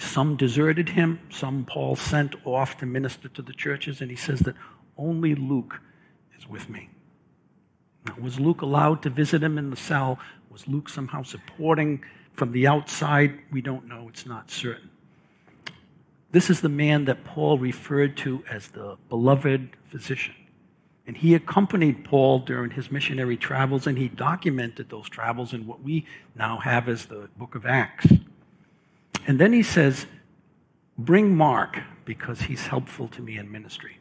Some 0.00 0.36
deserted 0.36 0.88
him, 0.88 1.20
some 1.30 1.64
Paul 1.64 1.96
sent 1.96 2.34
off 2.44 2.78
to 2.78 2.86
minister 2.86 3.28
to 3.28 3.42
the 3.42 3.52
churches, 3.52 4.00
and 4.00 4.10
he 4.10 4.16
says 4.16 4.40
that 4.40 4.54
only 4.96 5.34
Luke 5.34 5.80
is 6.36 6.48
with 6.48 6.68
me. 6.68 6.88
Now, 8.06 8.14
was 8.20 8.40
Luke 8.40 8.62
allowed 8.62 9.02
to 9.02 9.10
visit 9.10 9.42
him 9.42 9.58
in 9.58 9.70
the 9.70 9.76
cell? 9.76 10.18
Was 10.50 10.66
Luke 10.66 10.88
somehow 10.88 11.22
supporting 11.22 12.02
from 12.32 12.52
the 12.52 12.66
outside? 12.66 13.38
We 13.52 13.60
don't 13.60 13.86
know, 13.86 14.08
it's 14.08 14.26
not 14.26 14.50
certain. 14.50 14.90
This 16.30 16.50
is 16.50 16.60
the 16.60 16.68
man 16.68 17.04
that 17.06 17.24
Paul 17.24 17.58
referred 17.58 18.16
to 18.18 18.44
as 18.50 18.68
the 18.68 18.96
beloved 19.08 19.70
physician. 19.90 20.34
And 21.08 21.16
he 21.16 21.34
accompanied 21.34 22.04
Paul 22.04 22.40
during 22.40 22.70
his 22.70 22.92
missionary 22.92 23.38
travels, 23.38 23.86
and 23.86 23.96
he 23.96 24.08
documented 24.08 24.90
those 24.90 25.08
travels 25.08 25.54
in 25.54 25.66
what 25.66 25.82
we 25.82 26.04
now 26.36 26.58
have 26.58 26.86
as 26.86 27.06
the 27.06 27.30
book 27.38 27.54
of 27.54 27.64
Acts. 27.64 28.06
And 29.26 29.40
then 29.40 29.54
he 29.54 29.62
says, 29.62 30.04
Bring 30.98 31.34
Mark 31.34 31.78
because 32.04 32.42
he's 32.42 32.66
helpful 32.66 33.08
to 33.08 33.22
me 33.22 33.38
in 33.38 33.50
ministry. 33.50 33.96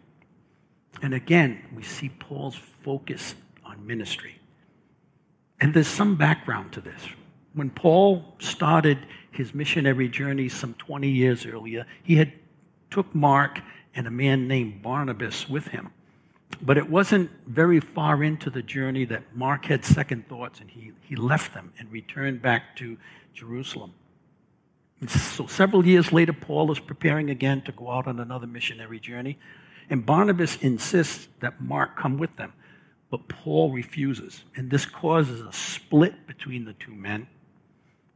And 1.01 1.13
again, 1.13 1.63
we 1.73 1.81
see 1.81 2.09
Paul's 2.09 2.57
focus 2.83 3.35
on 3.63 3.87
ministry. 3.87 4.41
And 5.61 5.73
there's 5.73 5.87
some 5.87 6.17
background 6.17 6.73
to 6.73 6.81
this. 6.81 7.01
When 7.53 7.69
Paul 7.69 8.35
started 8.39 8.97
his 9.31 9.53
missionary 9.53 10.09
journey 10.09 10.49
some 10.49 10.73
20 10.73 11.07
years 11.07 11.45
earlier, 11.45 11.85
he 12.03 12.17
had 12.17 12.33
took 12.91 13.15
Mark 13.15 13.61
and 13.95 14.07
a 14.07 14.11
man 14.11 14.49
named 14.49 14.81
Barnabas 14.81 15.47
with 15.47 15.67
him. 15.67 15.91
But 16.61 16.77
it 16.77 16.89
wasn't 16.89 17.29
very 17.45 17.79
far 17.79 18.23
into 18.23 18.49
the 18.49 18.61
journey 18.61 19.05
that 19.05 19.35
Mark 19.35 19.65
had 19.65 19.85
second 19.85 20.27
thoughts 20.27 20.59
and 20.59 20.69
he, 20.69 20.91
he 21.01 21.15
left 21.15 21.53
them 21.53 21.73
and 21.77 21.91
returned 21.91 22.41
back 22.41 22.75
to 22.77 22.97
Jerusalem. 23.33 23.93
And 24.99 25.09
so 25.09 25.45
several 25.45 25.85
years 25.85 26.11
later, 26.11 26.33
Paul 26.33 26.71
is 26.71 26.79
preparing 26.79 27.29
again 27.29 27.61
to 27.63 27.71
go 27.71 27.91
out 27.91 28.07
on 28.07 28.19
another 28.19 28.47
missionary 28.47 28.99
journey. 28.99 29.37
And 29.89 30.05
Barnabas 30.05 30.57
insists 30.57 31.27
that 31.39 31.61
Mark 31.61 31.97
come 31.97 32.17
with 32.17 32.35
them. 32.35 32.53
But 33.09 33.27
Paul 33.27 33.71
refuses. 33.71 34.43
And 34.55 34.69
this 34.69 34.85
causes 34.85 35.41
a 35.41 35.53
split 35.53 36.25
between 36.25 36.65
the 36.65 36.73
two 36.73 36.93
men. 36.93 37.27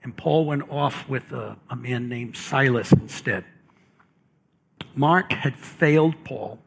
And 0.04 0.18
Paul 0.18 0.46
went 0.46 0.70
off 0.70 1.08
with 1.08 1.32
a, 1.32 1.56
a 1.70 1.76
man 1.76 2.10
named 2.10 2.36
Silas 2.36 2.92
instead. 2.92 3.46
Mark 4.96 5.32
had 5.32 5.56
failed 5.56 6.16
Paul 6.24 6.60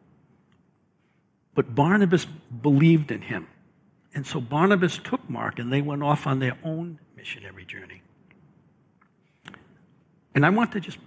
but 1.55 1.75
Barnabas 1.75 2.27
believed 2.63 3.11
in 3.11 3.23
him. 3.23 3.47
And 4.15 4.27
so 4.27 4.41
Barnabas 4.41 4.99
took 4.99 5.29
Mark 5.29 5.59
and 5.59 5.73
they 5.73 5.83
went 5.83 6.03
off 6.03 6.27
on 6.27 6.39
their 6.39 6.57
own 6.65 6.99
missionary 7.17 7.65
journey. 7.65 8.03
And 10.35 10.45
I 10.45 10.51
want 10.51 10.73
to 10.73 10.81
just 10.81 10.99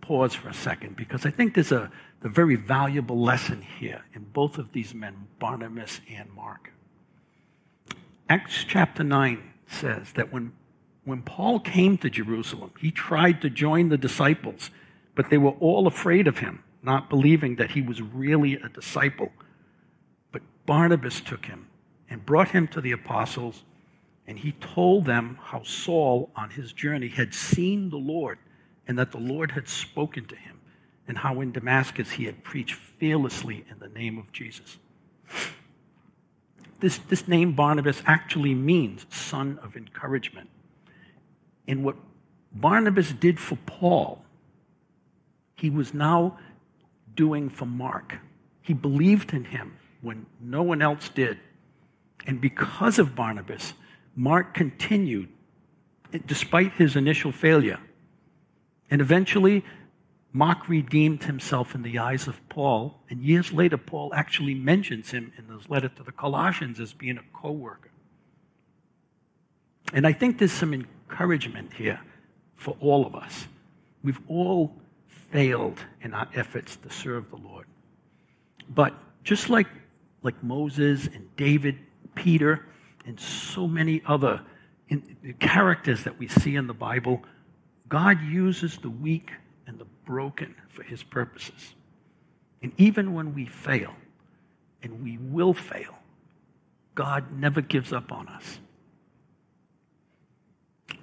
pause 0.00 0.34
for 0.34 0.48
a 0.48 0.54
second 0.54 0.96
because 0.96 1.24
I 1.24 1.30
think 1.30 1.54
there's 1.54 1.72
a, 1.72 1.90
a 2.22 2.28
very 2.28 2.56
valuable 2.56 3.20
lesson 3.20 3.62
here 3.62 4.04
in 4.14 4.24
both 4.24 4.58
of 4.58 4.72
these 4.72 4.94
men, 4.94 5.28
Barnabas 5.38 6.00
and 6.10 6.30
Mark. 6.32 6.70
Acts 8.28 8.64
chapter 8.66 9.04
9 9.04 9.42
says 9.66 10.12
that 10.14 10.32
when, 10.32 10.52
when 11.04 11.22
Paul 11.22 11.60
came 11.60 11.98
to 11.98 12.10
Jerusalem, 12.10 12.72
he 12.80 12.90
tried 12.90 13.42
to 13.42 13.50
join 13.50 13.88
the 13.88 13.98
disciples, 13.98 14.70
but 15.14 15.30
they 15.30 15.38
were 15.38 15.54
all 15.60 15.86
afraid 15.86 16.26
of 16.26 16.38
him, 16.38 16.62
not 16.82 17.08
believing 17.08 17.56
that 17.56 17.72
he 17.72 17.82
was 17.82 18.02
really 18.02 18.54
a 18.54 18.68
disciple 18.68 19.30
Barnabas 20.66 21.20
took 21.20 21.46
him 21.46 21.66
and 22.08 22.24
brought 22.24 22.48
him 22.48 22.68
to 22.68 22.80
the 22.80 22.92
apostles, 22.92 23.64
and 24.26 24.38
he 24.38 24.52
told 24.52 25.04
them 25.04 25.38
how 25.42 25.62
Saul, 25.62 26.30
on 26.36 26.50
his 26.50 26.72
journey, 26.72 27.08
had 27.08 27.34
seen 27.34 27.90
the 27.90 27.96
Lord 27.96 28.38
and 28.86 28.98
that 28.98 29.12
the 29.12 29.18
Lord 29.18 29.50
had 29.52 29.68
spoken 29.68 30.26
to 30.26 30.36
him, 30.36 30.60
and 31.08 31.18
how 31.18 31.40
in 31.40 31.52
Damascus 31.52 32.12
he 32.12 32.24
had 32.24 32.44
preached 32.44 32.74
fearlessly 32.74 33.64
in 33.70 33.78
the 33.78 33.88
name 33.88 34.18
of 34.18 34.30
Jesus. 34.32 34.78
This, 36.80 36.98
this 37.08 37.26
name, 37.28 37.52
Barnabas, 37.52 38.02
actually 38.06 38.54
means 38.54 39.06
son 39.10 39.58
of 39.62 39.76
encouragement. 39.76 40.50
And 41.66 41.82
what 41.82 41.96
Barnabas 42.52 43.12
did 43.12 43.40
for 43.40 43.56
Paul, 43.64 44.22
he 45.56 45.70
was 45.70 45.94
now 45.94 46.38
doing 47.14 47.48
for 47.48 47.64
Mark. 47.64 48.16
He 48.60 48.74
believed 48.74 49.32
in 49.32 49.44
him 49.44 49.76
when 50.04 50.26
no 50.40 50.62
one 50.62 50.82
else 50.82 51.08
did. 51.08 51.38
And 52.26 52.40
because 52.40 52.98
of 52.98 53.14
Barnabas, 53.14 53.74
Mark 54.14 54.54
continued 54.54 55.28
despite 56.26 56.72
his 56.74 56.94
initial 56.94 57.32
failure. 57.32 57.80
And 58.90 59.00
eventually, 59.00 59.64
Mark 60.32 60.68
redeemed 60.68 61.24
himself 61.24 61.74
in 61.74 61.82
the 61.82 61.98
eyes 61.98 62.28
of 62.28 62.40
Paul. 62.48 63.00
And 63.10 63.22
years 63.22 63.52
later, 63.52 63.76
Paul 63.76 64.12
actually 64.14 64.54
mentions 64.54 65.10
him 65.10 65.32
in 65.38 65.52
his 65.52 65.68
letter 65.68 65.88
to 65.88 66.02
the 66.02 66.12
Colossians 66.12 66.78
as 66.78 66.92
being 66.92 67.18
a 67.18 67.22
co 67.32 67.50
worker. 67.50 67.90
And 69.92 70.06
I 70.06 70.12
think 70.12 70.38
there's 70.38 70.52
some 70.52 70.74
encouragement 70.74 71.72
here 71.72 72.00
for 72.56 72.76
all 72.80 73.06
of 73.06 73.14
us. 73.14 73.46
We've 74.02 74.20
all 74.28 74.74
failed 75.06 75.80
in 76.02 76.14
our 76.14 76.28
efforts 76.34 76.76
to 76.76 76.90
serve 76.90 77.30
the 77.30 77.36
Lord. 77.36 77.66
But 78.68 78.94
just 79.24 79.50
like 79.50 79.66
like 80.24 80.42
Moses 80.42 81.06
and 81.06 81.28
David, 81.36 81.78
Peter, 82.16 82.66
and 83.06 83.20
so 83.20 83.68
many 83.68 84.02
other 84.06 84.40
characters 85.38 86.04
that 86.04 86.18
we 86.18 86.26
see 86.26 86.56
in 86.56 86.66
the 86.66 86.74
Bible, 86.74 87.22
God 87.88 88.20
uses 88.22 88.78
the 88.78 88.90
weak 88.90 89.30
and 89.66 89.78
the 89.78 89.86
broken 90.04 90.54
for 90.68 90.82
his 90.82 91.02
purposes. 91.02 91.74
And 92.62 92.72
even 92.78 93.14
when 93.14 93.34
we 93.34 93.46
fail, 93.46 93.94
and 94.82 95.02
we 95.02 95.18
will 95.18 95.54
fail, 95.54 95.94
God 96.94 97.32
never 97.32 97.60
gives 97.60 97.92
up 97.92 98.12
on 98.12 98.28
us. 98.28 98.58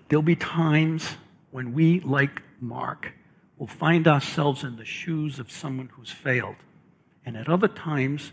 There'll 0.09 0.23
be 0.23 0.35
times 0.35 1.17
when 1.51 1.73
we, 1.73 1.99
like 2.01 2.41
Mark, 2.59 3.13
will 3.57 3.67
find 3.67 4.07
ourselves 4.07 4.63
in 4.63 4.75
the 4.75 4.85
shoes 4.85 5.39
of 5.39 5.51
someone 5.51 5.89
who's 5.93 6.11
failed. 6.11 6.55
And 7.25 7.37
at 7.37 7.47
other 7.47 7.67
times, 7.67 8.31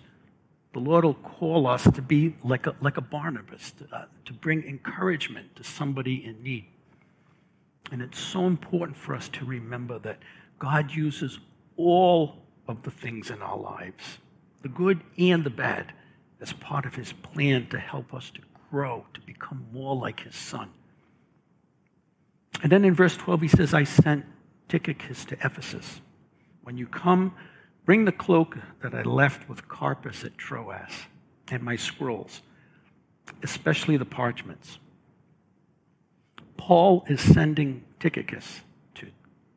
the 0.79 0.91
Lord 0.91 1.05
will 1.05 1.15
call 1.15 1.67
us 1.67 1.83
to 1.83 2.01
be 2.01 2.37
like 2.45 2.69
a, 2.69 2.77
like 2.81 2.99
a 2.99 3.01
Barnabas, 3.01 3.73
to, 3.73 3.97
uh, 3.97 4.05
to 4.27 4.33
bring 4.33 4.63
encouragement 4.63 5.57
to 5.57 5.65
somebody 5.65 6.25
in 6.25 6.41
need. 6.41 6.67
And 7.91 8.01
it's 8.01 8.21
so 8.21 8.47
important 8.47 8.97
for 8.97 9.17
us 9.17 9.29
to 9.31 9.45
remember 9.45 9.99
that 10.01 10.19
God 10.61 10.93
uses 10.93 11.41
all 11.77 12.37
of 12.69 12.85
the 12.85 12.93
things 12.93 13.29
in 13.31 13.43
our 13.43 13.59
lives, 13.59 14.19
the 14.63 14.69
good 14.69 15.01
and 15.19 15.43
the 15.43 15.51
bad, 15.51 15.93
as 16.41 16.53
part 16.53 16.87
of 16.87 16.95
his 16.95 17.13
plan 17.13 17.67
to 17.71 17.79
help 17.81 18.15
us 18.15 18.31
to 18.31 18.41
grow, 18.71 19.05
to 19.15 19.21
become 19.23 19.67
more 19.73 19.97
like 19.97 20.21
his 20.21 20.37
son. 20.37 20.71
And 22.63 22.71
then 22.71 22.85
in 22.85 22.95
verse 22.95 23.17
12, 23.17 23.41
he 23.41 23.49
says, 23.49 23.75
I 23.75 23.83
sent 23.83 24.27
Tychicus 24.69 25.25
to 25.25 25.35
Ephesus. 25.45 26.01
When 26.63 26.79
you 26.79 26.87
come, 26.87 27.35
Bring 27.89 28.05
the 28.05 28.13
cloak 28.13 28.59
that 28.83 28.95
I 28.95 29.01
left 29.01 29.49
with 29.49 29.67
Carpus 29.67 30.23
at 30.23 30.37
Troas 30.37 30.91
and 31.51 31.63
my 31.63 31.77
scrolls, 31.77 32.43
especially 33.43 33.97
the 33.97 34.05
parchments. 34.05 34.79
Paul 36.59 37.07
is 37.09 37.19
sending 37.19 37.83
Tychicus 37.99 38.61
to, 38.97 39.07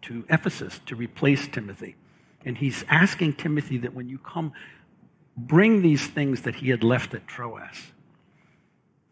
to 0.04 0.24
Ephesus 0.30 0.80
to 0.86 0.96
replace 0.96 1.46
Timothy. 1.50 1.98
And 2.46 2.58
he's 2.58 2.86
asking 2.88 3.34
Timothy 3.34 3.78
that 3.80 3.94
when 3.94 4.08
you 4.08 4.18
come, 4.18 4.54
bring 5.36 5.82
these 5.82 6.08
things 6.08 6.44
that 6.44 6.56
he 6.56 6.70
had 6.70 6.86
left 6.86 7.14
at 7.14 7.28
Troas. 7.28 7.92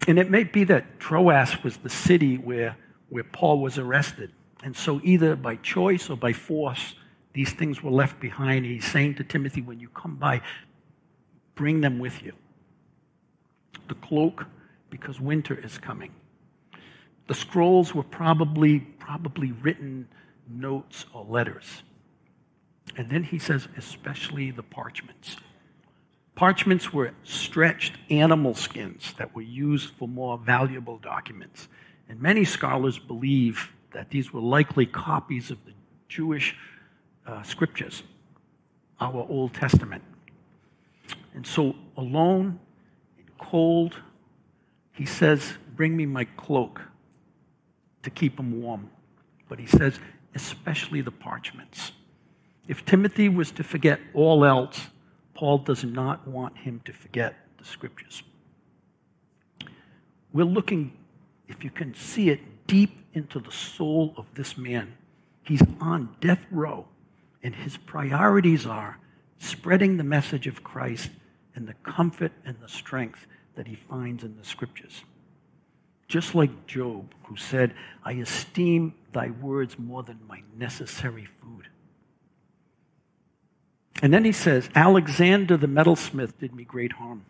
And 0.08 0.18
it 0.18 0.32
may 0.32 0.46
be 0.46 0.64
that 0.64 0.98
Troas 1.02 1.62
was 1.62 1.76
the 1.76 1.90
city 1.90 2.38
where, 2.38 2.78
where 3.10 3.26
Paul 3.26 3.60
was 3.60 3.78
arrested. 3.78 4.32
And 4.64 4.78
so, 4.78 5.02
either 5.04 5.36
by 5.36 5.58
choice 5.58 6.10
or 6.10 6.16
by 6.16 6.32
force, 6.32 6.96
These 7.40 7.54
things 7.54 7.82
were 7.82 7.90
left 7.90 8.20
behind. 8.20 8.66
He's 8.66 8.84
saying 8.84 9.16
to 9.16 9.24
Timothy, 9.24 9.62
when 9.62 9.80
you 9.80 9.88
come 9.88 10.18
by, 10.18 10.42
bring 11.56 11.80
them 11.80 11.98
with 11.98 12.22
you. 12.22 12.34
The 13.88 13.94
cloak, 13.94 14.46
because 14.90 15.22
winter 15.22 15.58
is 15.58 15.78
coming. 15.78 16.12
The 17.30 17.34
scrolls 17.34 17.96
were 17.96 18.04
probably, 18.04 18.80
probably 18.80 19.54
written 19.54 20.10
notes 20.50 21.06
or 21.14 21.24
letters. 21.24 21.84
And 22.98 23.10
then 23.10 23.24
he 23.24 23.40
says, 23.40 23.70
especially 23.78 24.52
the 24.52 24.64
parchments. 24.64 25.38
Parchments 26.36 26.92
were 26.92 27.14
stretched 27.24 27.94
animal 28.10 28.54
skins 28.54 29.14
that 29.18 29.34
were 29.34 29.44
used 29.44 29.92
for 29.92 30.10
more 30.10 30.38
valuable 30.38 30.98
documents. 30.98 31.70
And 32.10 32.20
many 32.20 32.44
scholars 32.44 33.00
believe 33.00 33.72
that 33.94 34.10
these 34.10 34.34
were 34.34 34.42
likely 34.42 34.86
copies 34.86 35.52
of 35.52 35.64
the 35.64 35.72
Jewish 36.10 36.54
uh, 37.30 37.44
scriptures, 37.44 38.04
our 39.00 39.26
Old 39.30 39.54
Testament. 39.54 40.04
And 41.34 41.46
so, 41.46 41.76
alone, 41.96 42.60
and 43.18 43.38
cold, 43.38 43.96
he 44.94 45.06
says, 45.06 45.54
Bring 45.76 45.96
me 45.96 46.06
my 46.06 46.26
cloak 46.26 46.82
to 48.04 48.10
keep 48.10 48.40
him 48.40 48.62
warm. 48.62 48.90
But 49.48 49.60
he 49.60 49.66
says, 49.66 50.00
especially 50.36 51.02
the 51.02 51.12
parchments. 51.12 51.92
If 52.68 52.86
Timothy 52.86 53.30
was 53.30 53.52
to 53.52 53.64
forget 53.64 54.00
all 54.14 54.46
else, 54.46 54.88
Paul 55.34 55.60
does 55.60 55.84
not 55.84 56.28
want 56.28 56.58
him 56.58 56.82
to 56.86 56.94
forget 56.94 57.36
the 57.58 57.66
scriptures. 57.66 58.24
We're 60.34 60.46
looking, 60.46 60.94
if 61.48 61.64
you 61.64 61.70
can 61.70 61.94
see 61.94 62.30
it, 62.30 62.40
deep 62.68 62.92
into 63.14 63.40
the 63.40 63.52
soul 63.52 64.14
of 64.18 64.26
this 64.36 64.58
man. 64.58 64.96
He's 65.44 65.64
on 65.82 66.16
death 66.20 66.46
row, 66.52 66.86
and 67.44 67.56
his 67.56 67.78
priorities 67.78 68.66
are 68.66 69.00
spreading 69.38 69.98
the 69.98 70.04
message 70.04 70.48
of 70.48 70.64
Christ 70.64 71.10
and 71.56 71.68
the 71.68 71.74
comfort 71.84 72.32
and 72.46 72.58
the 72.62 72.70
strength 72.70 73.26
that 73.56 73.68
he 73.68 73.76
finds 73.76 74.24
in 74.24 74.38
the 74.38 74.44
scriptures. 74.44 75.04
Just 76.08 76.34
like 76.34 76.66
Job, 76.66 77.14
who 77.24 77.38
said, 77.38 77.74
I 78.04 78.14
esteem 78.14 78.96
thy 79.14 79.30
words 79.30 79.78
more 79.78 80.04
than 80.04 80.20
my 80.28 80.42
necessary 80.58 81.28
food. 81.42 81.68
And 84.02 84.14
then 84.14 84.26
he 84.26 84.32
says, 84.32 84.70
Alexander 84.76 85.58
the 85.58 85.68
metalsmith 85.68 86.38
did 86.40 86.56
me 86.56 86.64
great 86.64 86.94
harm. 86.94 87.26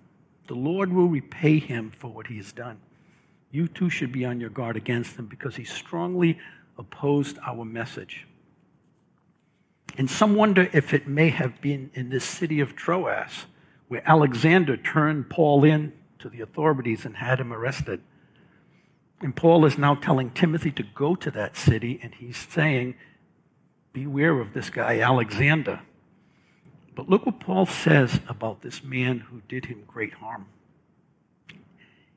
The 0.48 0.56
Lord 0.56 0.94
will 0.94 1.08
repay 1.08 1.60
him 1.60 1.92
for 1.92 2.08
what 2.08 2.28
he 2.28 2.38
has 2.38 2.52
done. 2.52 2.80
You 3.52 3.68
too 3.68 3.90
should 3.90 4.12
be 4.12 4.26
on 4.26 4.40
your 4.40 4.50
guard 4.50 4.78
against 4.78 5.18
him 5.18 5.26
because 5.26 5.56
he 5.56 5.64
strongly 5.64 6.40
opposed 6.78 7.38
our 7.46 7.66
message. 7.66 8.28
And 9.98 10.10
some 10.10 10.36
wonder 10.36 10.70
if 10.74 10.94
it 10.94 11.08
may 11.08 11.30
have 11.30 11.62
been 11.62 11.92
in 11.94 12.10
this 12.10 12.24
city 12.24 12.60
of 12.60 12.76
Troas 12.76 13.46
where 13.90 14.04
Alexander 14.06 14.78
turned 14.78 15.30
Paul 15.30 15.66
in 15.66 15.94
to 16.20 16.30
the 16.30 16.42
authorities 16.42 17.06
and 17.06 17.18
had 17.18 17.40
him 17.40 17.52
arrested. 17.52 18.02
And 19.20 19.36
Paul 19.36 19.66
is 19.66 19.78
now 19.78 19.96
telling 19.96 20.32
Timothy 20.32 20.72
to 20.72 20.84
go 20.84 21.16
to 21.16 21.32
that 21.32 21.58
city, 21.58 22.00
and 22.02 22.14
he's 22.16 22.38
saying, 22.38 22.96
Beware 23.92 24.40
of 24.40 24.54
this 24.54 24.70
guy, 24.70 25.00
Alexander. 25.00 25.82
But 26.96 27.10
look 27.10 27.26
what 27.26 27.40
Paul 27.40 27.66
says 27.66 28.20
about 28.30 28.62
this 28.62 28.84
man 28.84 29.20
who 29.20 29.42
did 29.48 29.66
him 29.66 29.84
great 29.88 30.14
harm. 30.14 30.46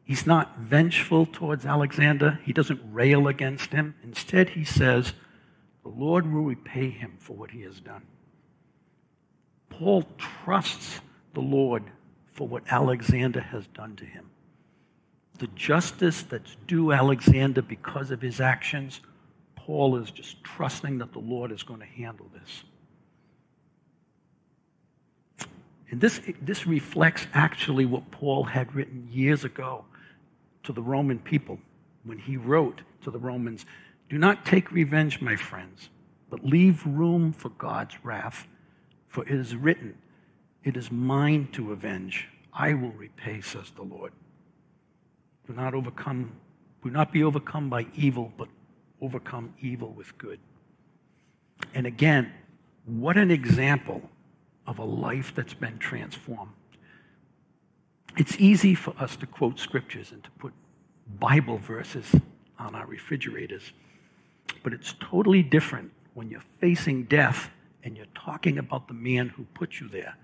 He's 0.05 0.27
not 0.27 0.59
vengeful 0.59 1.27
towards 1.27 1.65
Alexander, 1.65 2.39
he 2.45 2.53
doesn't 2.53 2.81
rail 2.93 3.27
against 3.27 3.73
him. 3.73 3.95
Instead, 4.03 4.51
he 4.51 4.65
says, 4.65 5.15
The 5.83 5.89
Lord 5.89 6.31
will 6.31 6.43
repay 6.43 6.91
him 6.91 7.15
for 7.19 7.35
what 7.35 7.51
he 7.51 7.63
has 7.63 7.81
done. 7.81 8.03
Paul 9.69 10.05
trusts 10.19 11.01
the 11.35 11.41
Lord 11.41 11.83
for 12.33 12.47
what 12.47 12.63
Alexander 12.69 13.41
has 13.41 13.67
done 13.69 13.97
to 13.97 14.05
him. 14.05 14.31
The 15.39 15.47
justice 15.49 16.23
that's 16.23 16.57
due 16.67 16.93
Alexander 16.93 17.63
because 17.63 18.11
of 18.11 18.21
his 18.21 18.41
actions, 18.41 19.01
Paul 19.57 19.97
is 19.97 20.11
just 20.11 20.43
trusting 20.45 20.99
that 20.99 21.13
the 21.13 21.19
Lord 21.19 21.51
is 21.51 21.63
going 21.63 21.81
to 21.81 21.87
handle 21.87 22.27
this. 22.33 22.65
And 25.91 26.01
this, 26.01 26.21
this 26.41 26.67
reflects 26.67 27.27
actually 27.35 27.85
what 27.85 28.11
Paul 28.11 28.45
had 28.45 28.75
written 28.75 29.09
years 29.11 29.45
ago 29.45 29.85
to 30.63 30.73
the 30.73 30.83
Roman 30.83 31.19
people 31.19 31.59
when 32.05 32.19
he 32.19 32.37
wrote 32.37 32.81
to 33.03 33.11
the 33.11 33.19
Romans 33.19 33.67
Do 34.13 34.19
not 34.19 34.45
take 34.45 34.71
revenge, 34.71 35.23
my 35.23 35.37
friends, 35.37 35.89
but 36.29 36.45
leave 36.45 36.85
room 36.85 37.33
for 37.33 37.49
God's 37.49 37.95
wrath. 38.05 38.47
For 39.09 39.25
it 39.25 39.31
is 39.33 39.57
written, 39.57 39.97
It 40.65 40.77
is 40.77 40.93
mine 40.93 41.49
to 41.53 41.73
avenge. 41.73 42.29
I 42.53 42.75
will 42.75 42.91
repay, 42.91 43.41
says 43.41 43.71
the 43.75 43.85
Lord. 43.85 44.13
Do 45.47 45.55
not 45.55 45.73
overcome, 45.73 46.31
do 46.85 46.91
not 46.91 47.11
be 47.11 47.25
overcome 47.25 47.71
by 47.71 47.87
evil, 47.95 48.31
but 48.37 48.49
overcome 49.01 49.55
evil 49.63 49.95
with 49.95 50.19
good. 50.19 50.41
And 51.73 51.87
again, 51.87 52.35
what 52.85 53.17
an 53.17 53.31
example 53.31 54.03
of 54.67 54.79
a 54.79 54.85
life 54.85 55.35
that's 55.35 55.55
been 55.55 55.79
transformed. 55.79 56.53
It's 58.19 58.37
easy 58.39 58.75
for 58.75 58.93
us 58.99 59.17
to 59.17 59.27
quote 59.27 59.59
scriptures 59.59 60.13
and 60.13 60.23
to 60.23 60.31
put 60.33 60.53
Bible 61.19 61.57
verses 61.57 62.15
on 62.59 62.75
our 62.75 62.87
refrigerators, 62.87 63.73
but 64.63 64.73
it's 64.73 64.95
totally 65.01 65.43
different 65.43 65.91
when 66.15 66.29
you're 66.29 66.45
facing 66.61 67.05
death 67.05 67.51
and 67.85 67.97
you're 67.97 68.07
talking 68.15 68.59
about 68.59 68.89
the 68.89 68.95
man 68.95 69.29
who 69.29 69.45
put 69.55 69.81
you 69.81 69.89
there, 69.89 70.17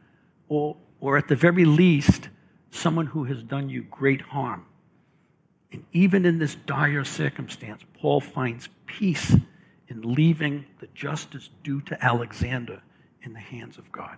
or, 0.48 0.76
or 1.00 1.16
at 1.18 1.28
the 1.28 1.36
very 1.36 1.64
least, 1.64 2.28
someone 2.70 3.06
who 3.06 3.24
has 3.24 3.42
done 3.42 3.68
you 3.68 3.82
great 3.82 4.20
harm. 4.20 4.66
And 5.72 5.84
even 5.92 6.24
in 6.24 6.38
this 6.38 6.54
dire 6.54 7.04
circumstance, 7.04 7.82
Paul 7.94 8.20
finds 8.20 8.68
peace 8.86 9.34
in 9.88 10.14
leaving 10.14 10.64
the 10.80 10.86
justice 10.94 11.50
due 11.62 11.80
to 11.82 12.04
Alexander 12.04 12.82
in 13.22 13.32
the 13.32 13.40
hands 13.40 13.78
of 13.78 13.90
God. 13.90 14.16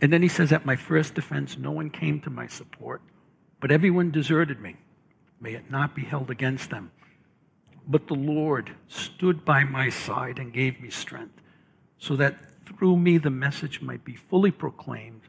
And 0.00 0.12
then 0.12 0.22
he 0.22 0.28
says, 0.28 0.52
At 0.52 0.64
my 0.64 0.76
first 0.76 1.14
defense, 1.14 1.58
no 1.58 1.70
one 1.70 1.90
came 1.90 2.20
to 2.22 2.30
my 2.30 2.46
support, 2.46 3.02
but 3.60 3.70
everyone 3.70 4.10
deserted 4.10 4.60
me. 4.60 4.76
May 5.40 5.54
it 5.54 5.70
not 5.70 5.94
be 5.94 6.02
held 6.02 6.30
against 6.30 6.70
them. 6.70 6.90
But 7.88 8.06
the 8.06 8.14
Lord 8.14 8.70
stood 8.88 9.44
by 9.44 9.64
my 9.64 9.88
side 9.88 10.38
and 10.38 10.52
gave 10.52 10.80
me 10.80 10.90
strength, 10.90 11.40
so 11.98 12.14
that 12.16 12.36
through 12.66 12.96
me 12.96 13.18
the 13.18 13.30
message 13.30 13.80
might 13.80 14.04
be 14.04 14.14
fully 14.14 14.50
proclaimed 14.50 15.22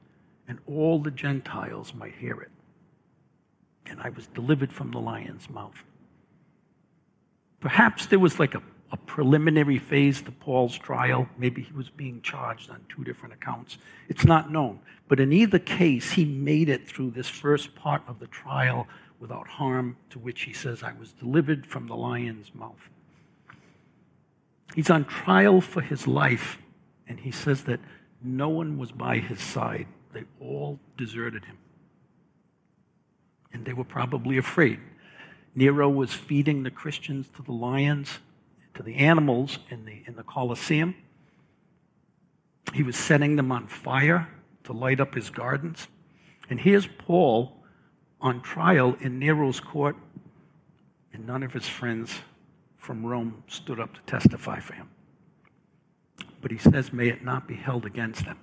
and 0.48 0.60
all 0.68 1.00
the 1.00 1.12
Gentiles 1.12 1.94
might 1.94 2.16
hear 2.16 2.42
it. 2.42 2.52
And 3.86 4.02
I 4.02 4.10
was 4.10 4.28
delivered 4.28 4.72
from 4.74 4.92
the 4.92 5.00
lion's 5.00 5.50
mouth. 5.50 5.84
Perhaps 7.62 8.08
there 8.08 8.20
was 8.20 8.38
like 8.38 8.54
a 8.54 8.62
a 8.92 8.98
preliminary 8.98 9.80
phase 9.80 10.22
to 10.22 10.32
Paul's 10.32 10.78
trial. 10.78 11.28
Maybe 11.38 11.62
he 11.62 11.72
was 11.74 11.90
being 11.90 12.22
charged 12.22 12.70
on 12.70 12.82
two 12.90 13.04
different 13.04 13.34
accounts. 13.34 13.78
It's 14.10 14.26
not 14.26 14.52
known. 14.52 14.80
But 15.08 15.20
in 15.20 15.32
either 15.32 15.60
case, 15.60 16.12
he 16.12 16.26
made 16.26 16.68
it 16.68 16.88
through 16.88 17.12
this 17.12 17.30
first 17.30 17.74
part 17.74 18.02
of 18.08 18.20
the 18.20 18.28
trial 18.28 18.88
without 19.22 19.48
harm, 19.48 19.96
to 20.10 20.20
which 20.20 20.42
he 20.42 20.52
says, 20.52 20.84
I 20.84 20.92
was 20.94 21.14
delivered 21.14 21.66
from 21.66 21.88
the 21.88 21.96
lion's 21.96 22.54
mouth. 22.54 22.90
He's 24.76 24.90
on 24.90 25.06
trial 25.06 25.62
for 25.62 25.82
his 25.82 26.08
life, 26.08 26.58
and 27.08 27.20
he 27.20 27.32
says 27.32 27.64
that 27.66 27.80
no 28.22 28.50
one 28.50 28.78
was 28.78 28.92
by 28.92 29.20
his 29.20 29.40
side. 29.40 29.88
They 30.12 30.24
all 30.42 30.80
deserted 30.98 31.46
him. 31.46 31.58
And 33.54 33.64
they 33.64 33.74
were 33.74 33.86
probably 33.86 34.38
afraid. 34.38 34.80
Nero 35.56 35.90
was 35.90 36.14
feeding 36.14 36.64
the 36.64 36.72
Christians 36.72 37.28
to 37.36 37.44
the 37.44 37.52
lions 37.52 38.20
to 38.76 38.84
the 38.84 38.96
animals 38.96 39.60
in 39.70 39.86
the, 39.86 40.02
in 40.06 40.16
the 40.16 40.24
Colosseum. 40.24 40.96
He 42.74 42.84
was 42.84 42.96
setting 42.96 43.36
them 43.36 43.52
on 43.52 43.68
fire 43.68 44.30
to 44.64 44.74
light 44.74 45.00
up 45.00 45.14
his 45.14 45.30
gardens. 45.30 45.88
And 46.50 46.60
here's 46.60 46.88
Paul 46.88 47.61
on 48.22 48.42
trial 48.42 48.96
in 49.02 49.20
Nero's 49.20 49.60
court, 49.60 49.96
and 51.14 51.26
none 51.26 51.44
of 51.44 51.54
his 51.54 51.68
friends 51.68 52.22
from 52.78 53.06
Rome 53.06 53.44
stood 53.48 53.80
up 53.80 53.94
to 53.94 54.02
testify 54.02 54.60
for 54.60 54.74
him. 54.74 54.90
But 56.42 56.52
he 56.52 56.58
says, 56.58 56.94
May 56.94 57.10
it 57.10 57.24
not 57.24 57.48
be 57.48 57.56
held 57.56 57.86
against 57.86 58.26
them. 58.26 58.40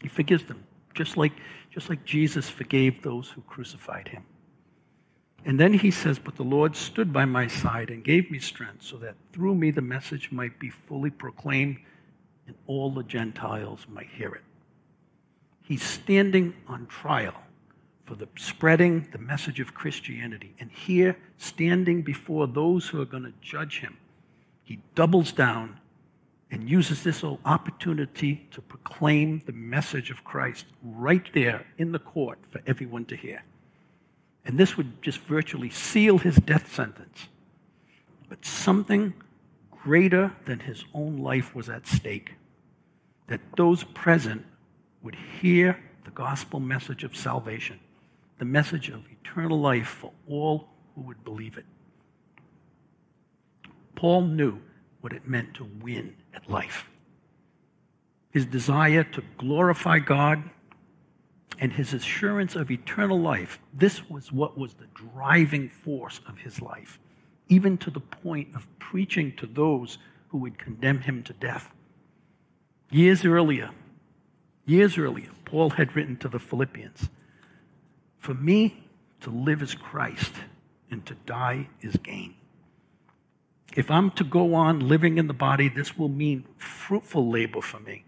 He 0.00 0.08
forgives 0.08 0.44
them, 0.44 0.64
just 0.94 1.16
like, 1.16 1.32
just 1.70 1.88
like 1.88 2.04
Jesus 2.04 2.48
forgave 2.48 3.02
those 3.02 3.30
who 3.30 3.40
crucified 3.42 4.08
him. 4.08 4.24
And 5.44 5.58
then 5.58 5.74
he 5.74 5.90
says, 5.90 6.18
But 6.18 6.36
the 6.36 6.44
Lord 6.44 6.76
stood 6.76 7.12
by 7.12 7.24
my 7.24 7.46
side 7.46 7.90
and 7.90 8.04
gave 8.04 8.30
me 8.30 8.38
strength 8.38 8.82
so 8.82 8.96
that 8.98 9.16
through 9.32 9.54
me 9.54 9.70
the 9.70 9.80
message 9.80 10.30
might 10.30 10.58
be 10.58 10.70
fully 10.70 11.10
proclaimed 11.10 11.78
and 12.46 12.56
all 12.66 12.90
the 12.90 13.02
Gentiles 13.02 13.86
might 13.88 14.08
hear 14.08 14.34
it. 14.34 14.42
He's 15.62 15.82
standing 15.82 16.54
on 16.68 16.86
trial 16.86 17.34
for 18.04 18.14
the 18.14 18.28
spreading 18.36 19.08
the 19.12 19.18
message 19.18 19.60
of 19.60 19.74
Christianity. 19.74 20.54
And 20.58 20.70
here, 20.70 21.16
standing 21.38 22.02
before 22.02 22.46
those 22.46 22.88
who 22.88 23.00
are 23.00 23.06
going 23.06 23.24
to 23.24 23.32
judge 23.40 23.80
him, 23.80 23.96
he 24.64 24.80
doubles 24.94 25.32
down 25.32 25.78
and 26.50 26.68
uses 26.68 27.02
this 27.02 27.24
opportunity 27.44 28.46
to 28.50 28.60
proclaim 28.60 29.42
the 29.46 29.52
message 29.52 30.10
of 30.10 30.22
Christ 30.22 30.66
right 30.82 31.26
there 31.32 31.66
in 31.78 31.92
the 31.92 31.98
court 31.98 32.38
for 32.50 32.60
everyone 32.66 33.06
to 33.06 33.16
hear. 33.16 33.42
And 34.44 34.58
this 34.58 34.76
would 34.76 35.02
just 35.02 35.20
virtually 35.20 35.70
seal 35.70 36.18
his 36.18 36.36
death 36.36 36.74
sentence. 36.74 37.28
But 38.28 38.44
something 38.44 39.14
greater 39.70 40.32
than 40.44 40.60
his 40.60 40.84
own 40.92 41.18
life 41.18 41.54
was 41.54 41.68
at 41.68 41.86
stake. 41.86 42.34
That 43.28 43.40
those 43.56 43.84
present 43.84 44.44
would 45.02 45.16
hear 45.40 45.78
the 46.04 46.10
gospel 46.10 46.60
message 46.60 47.04
of 47.04 47.16
salvation, 47.16 47.80
the 48.38 48.44
message 48.44 48.88
of 48.88 49.04
eternal 49.10 49.60
life 49.60 49.88
for 49.88 50.12
all 50.28 50.68
who 50.94 51.02
would 51.02 51.22
believe 51.24 51.56
it. 51.56 51.66
Paul 53.94 54.22
knew 54.22 54.60
what 55.00 55.12
it 55.12 55.28
meant 55.28 55.54
to 55.54 55.64
win 55.80 56.14
at 56.34 56.48
life. 56.50 56.88
His 58.30 58.46
desire 58.46 59.04
to 59.04 59.22
glorify 59.38 59.98
God 59.98 60.42
and 61.58 61.72
his 61.72 61.92
assurance 61.92 62.56
of 62.56 62.70
eternal 62.70 63.20
life, 63.20 63.60
this 63.72 64.08
was 64.08 64.32
what 64.32 64.58
was 64.58 64.74
the 64.74 64.88
driving 64.94 65.68
force 65.68 66.20
of 66.26 66.38
his 66.38 66.60
life, 66.60 66.98
even 67.48 67.78
to 67.78 67.90
the 67.90 68.00
point 68.00 68.48
of 68.56 68.66
preaching 68.78 69.36
to 69.36 69.46
those 69.46 69.98
who 70.28 70.38
would 70.38 70.58
condemn 70.58 71.00
him 71.00 71.22
to 71.22 71.32
death. 71.34 71.72
Years 72.90 73.24
earlier, 73.24 73.70
years 74.66 74.98
earlier, 74.98 75.30
Paul 75.44 75.70
had 75.70 75.94
written 75.94 76.16
to 76.18 76.28
the 76.28 76.38
Philippians 76.38 77.08
For 78.22 78.32
me 78.34 78.82
to 79.22 79.30
live 79.30 79.62
is 79.62 79.74
Christ, 79.74 80.32
and 80.92 81.04
to 81.06 81.14
die 81.26 81.66
is 81.80 81.96
gain. 81.96 82.36
If 83.74 83.90
I'm 83.90 84.12
to 84.12 84.22
go 84.22 84.54
on 84.54 84.78
living 84.78 85.18
in 85.18 85.26
the 85.26 85.34
body, 85.34 85.68
this 85.68 85.98
will 85.98 86.08
mean 86.08 86.44
fruitful 86.56 87.28
labor 87.28 87.60
for 87.60 87.80
me. 87.80 88.04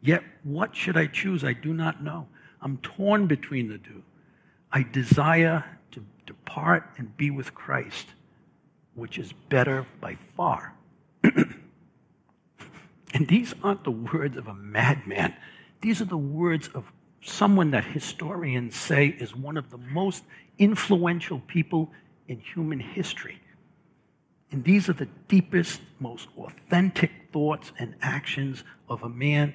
Yet, 0.00 0.24
what 0.42 0.74
should 0.74 0.96
I 0.96 1.06
choose? 1.06 1.44
I 1.44 1.52
do 1.52 1.74
not 1.74 2.02
know. 2.02 2.28
I'm 2.62 2.78
torn 2.78 3.26
between 3.26 3.68
the 3.68 3.76
two. 3.76 4.02
I 4.72 4.84
desire 4.84 5.62
to 5.90 6.02
depart 6.24 6.88
and 6.96 7.14
be 7.18 7.30
with 7.30 7.54
Christ, 7.54 8.06
which 8.94 9.18
is 9.18 9.34
better 9.50 9.84
by 10.00 10.16
far. 10.34 10.72
and 11.22 11.58
these 13.28 13.54
aren't 13.62 13.84
the 13.84 13.90
words 13.90 14.38
of 14.38 14.48
a 14.48 14.54
madman, 14.54 15.34
these 15.82 16.00
are 16.00 16.06
the 16.06 16.16
words 16.16 16.68
of 16.68 16.90
someone 17.20 17.70
that 17.72 17.84
historians 17.84 18.76
say 18.76 19.08
is 19.08 19.34
one 19.34 19.56
of 19.56 19.70
the 19.70 19.78
most 19.78 20.24
influential 20.58 21.40
people 21.46 21.90
in 22.28 22.38
human 22.40 22.80
history. 22.80 23.40
And 24.50 24.64
these 24.64 24.88
are 24.88 24.94
the 24.94 25.08
deepest, 25.28 25.80
most 26.00 26.28
authentic 26.38 27.10
thoughts 27.32 27.72
and 27.78 27.94
actions 28.00 28.64
of 28.88 29.02
a 29.02 29.08
man 29.08 29.54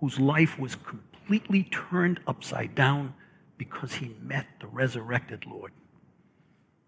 whose 0.00 0.18
life 0.18 0.58
was 0.58 0.76
completely 0.76 1.64
turned 1.64 2.20
upside 2.26 2.74
down 2.74 3.14
because 3.58 3.94
he 3.94 4.14
met 4.20 4.46
the 4.60 4.66
resurrected 4.66 5.46
Lord. 5.46 5.72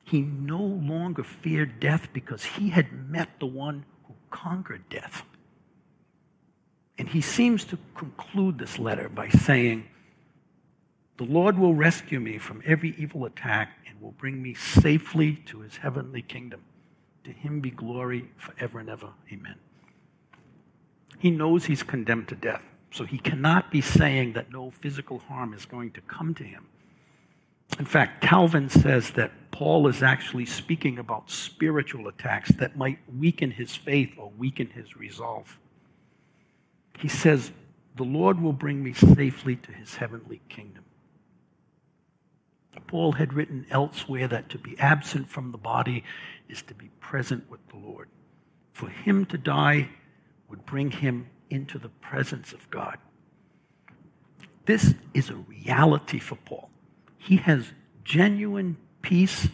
He 0.04 0.20
no 0.20 0.60
longer 0.60 1.24
feared 1.24 1.80
death 1.80 2.08
because 2.12 2.44
he 2.44 2.68
had 2.68 3.08
met 3.08 3.28
the 3.40 3.46
one 3.46 3.84
who 4.06 4.14
conquered 4.30 4.88
death. 4.88 5.22
And 6.98 7.08
he 7.08 7.20
seems 7.20 7.64
to 7.64 7.78
conclude 7.96 8.58
this 8.58 8.78
letter 8.78 9.08
by 9.08 9.28
saying, 9.28 9.88
The 11.16 11.24
Lord 11.24 11.58
will 11.58 11.74
rescue 11.74 12.18
me 12.18 12.38
from 12.38 12.62
every 12.66 12.94
evil 12.98 13.24
attack 13.24 13.78
and 13.88 14.00
will 14.00 14.12
bring 14.12 14.42
me 14.42 14.54
safely 14.54 15.36
to 15.46 15.60
his 15.60 15.76
heavenly 15.76 16.22
kingdom. 16.22 16.62
To 17.24 17.30
him 17.30 17.60
be 17.60 17.70
glory 17.70 18.28
forever 18.36 18.80
and 18.80 18.88
ever. 18.88 19.10
Amen. 19.32 19.56
He 21.18 21.30
knows 21.30 21.64
he's 21.64 21.82
condemned 21.82 22.28
to 22.28 22.34
death, 22.34 22.62
so 22.90 23.04
he 23.04 23.18
cannot 23.18 23.70
be 23.70 23.80
saying 23.80 24.32
that 24.34 24.50
no 24.52 24.70
physical 24.70 25.20
harm 25.20 25.54
is 25.54 25.64
going 25.64 25.92
to 25.92 26.00
come 26.02 26.34
to 26.34 26.44
him. 26.44 26.66
In 27.78 27.86
fact, 27.86 28.20
Calvin 28.20 28.68
says 28.68 29.12
that 29.12 29.32
Paul 29.50 29.88
is 29.88 30.02
actually 30.02 30.46
speaking 30.46 30.98
about 30.98 31.30
spiritual 31.30 32.08
attacks 32.08 32.50
that 32.56 32.76
might 32.76 32.98
weaken 33.18 33.52
his 33.52 33.74
faith 33.74 34.12
or 34.18 34.30
weaken 34.36 34.68
his 34.68 34.96
resolve. 34.96 35.58
He 36.98 37.08
says, 37.08 37.52
The 37.96 38.04
Lord 38.04 38.40
will 38.40 38.52
bring 38.52 38.82
me 38.82 38.92
safely 38.92 39.56
to 39.56 39.72
his 39.72 39.94
heavenly 39.96 40.40
kingdom. 40.48 40.83
Paul 42.86 43.12
had 43.12 43.32
written 43.32 43.66
elsewhere 43.70 44.28
that 44.28 44.48
to 44.50 44.58
be 44.58 44.78
absent 44.78 45.28
from 45.28 45.52
the 45.52 45.58
body 45.58 46.04
is 46.48 46.62
to 46.62 46.74
be 46.74 46.90
present 47.00 47.48
with 47.50 47.66
the 47.68 47.76
Lord. 47.76 48.08
For 48.72 48.88
him 48.88 49.24
to 49.26 49.38
die 49.38 49.88
would 50.48 50.66
bring 50.66 50.90
him 50.90 51.28
into 51.50 51.78
the 51.78 51.88
presence 51.88 52.52
of 52.52 52.70
God. 52.70 52.98
This 54.66 54.94
is 55.12 55.30
a 55.30 55.36
reality 55.36 56.18
for 56.18 56.36
Paul. 56.36 56.70
He 57.18 57.36
has 57.36 57.72
genuine 58.02 58.76
peace 59.02 59.48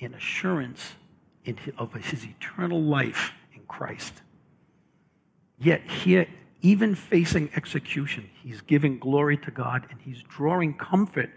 and 0.00 0.14
assurance 0.14 0.94
his, 1.42 1.56
of 1.78 1.94
his 1.94 2.24
eternal 2.24 2.82
life 2.82 3.32
in 3.54 3.62
Christ. 3.62 4.22
Yet, 5.58 5.82
here, 5.82 6.26
even 6.62 6.94
facing 6.94 7.50
execution, 7.56 8.28
he's 8.42 8.60
giving 8.60 8.98
glory 8.98 9.36
to 9.38 9.50
God 9.50 9.86
and 9.90 10.00
he's 10.00 10.22
drawing 10.22 10.74
comfort 10.74 11.30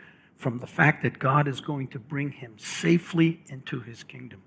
from 0.44 0.60
the 0.60 0.68
fact 0.68 1.04
that 1.04 1.20
God 1.20 1.48
is 1.48 1.62
going 1.62 1.88
to 1.88 2.00
bring 2.00 2.30
him 2.30 2.56
safely 2.58 3.40
into 3.48 3.80
his 3.80 4.04
kingdom. 4.04 4.42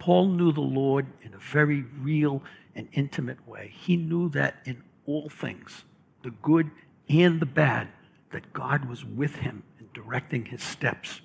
Paul 0.00 0.30
knew 0.30 0.50
the 0.50 0.60
Lord 0.60 1.06
in 1.22 1.34
a 1.34 1.38
very 1.38 1.82
real 2.00 2.42
and 2.74 2.88
intimate 2.92 3.46
way. 3.48 3.72
He 3.72 3.96
knew 3.96 4.28
that 4.30 4.56
in 4.64 4.82
all 5.06 5.28
things, 5.28 5.84
the 6.24 6.32
good 6.42 6.68
and 7.08 7.38
the 7.38 7.46
bad, 7.46 7.86
that 8.32 8.52
God 8.52 8.86
was 8.86 9.04
with 9.04 9.36
him 9.36 9.62
and 9.78 9.92
directing 9.92 10.46
his 10.46 10.62
steps. 10.62 11.20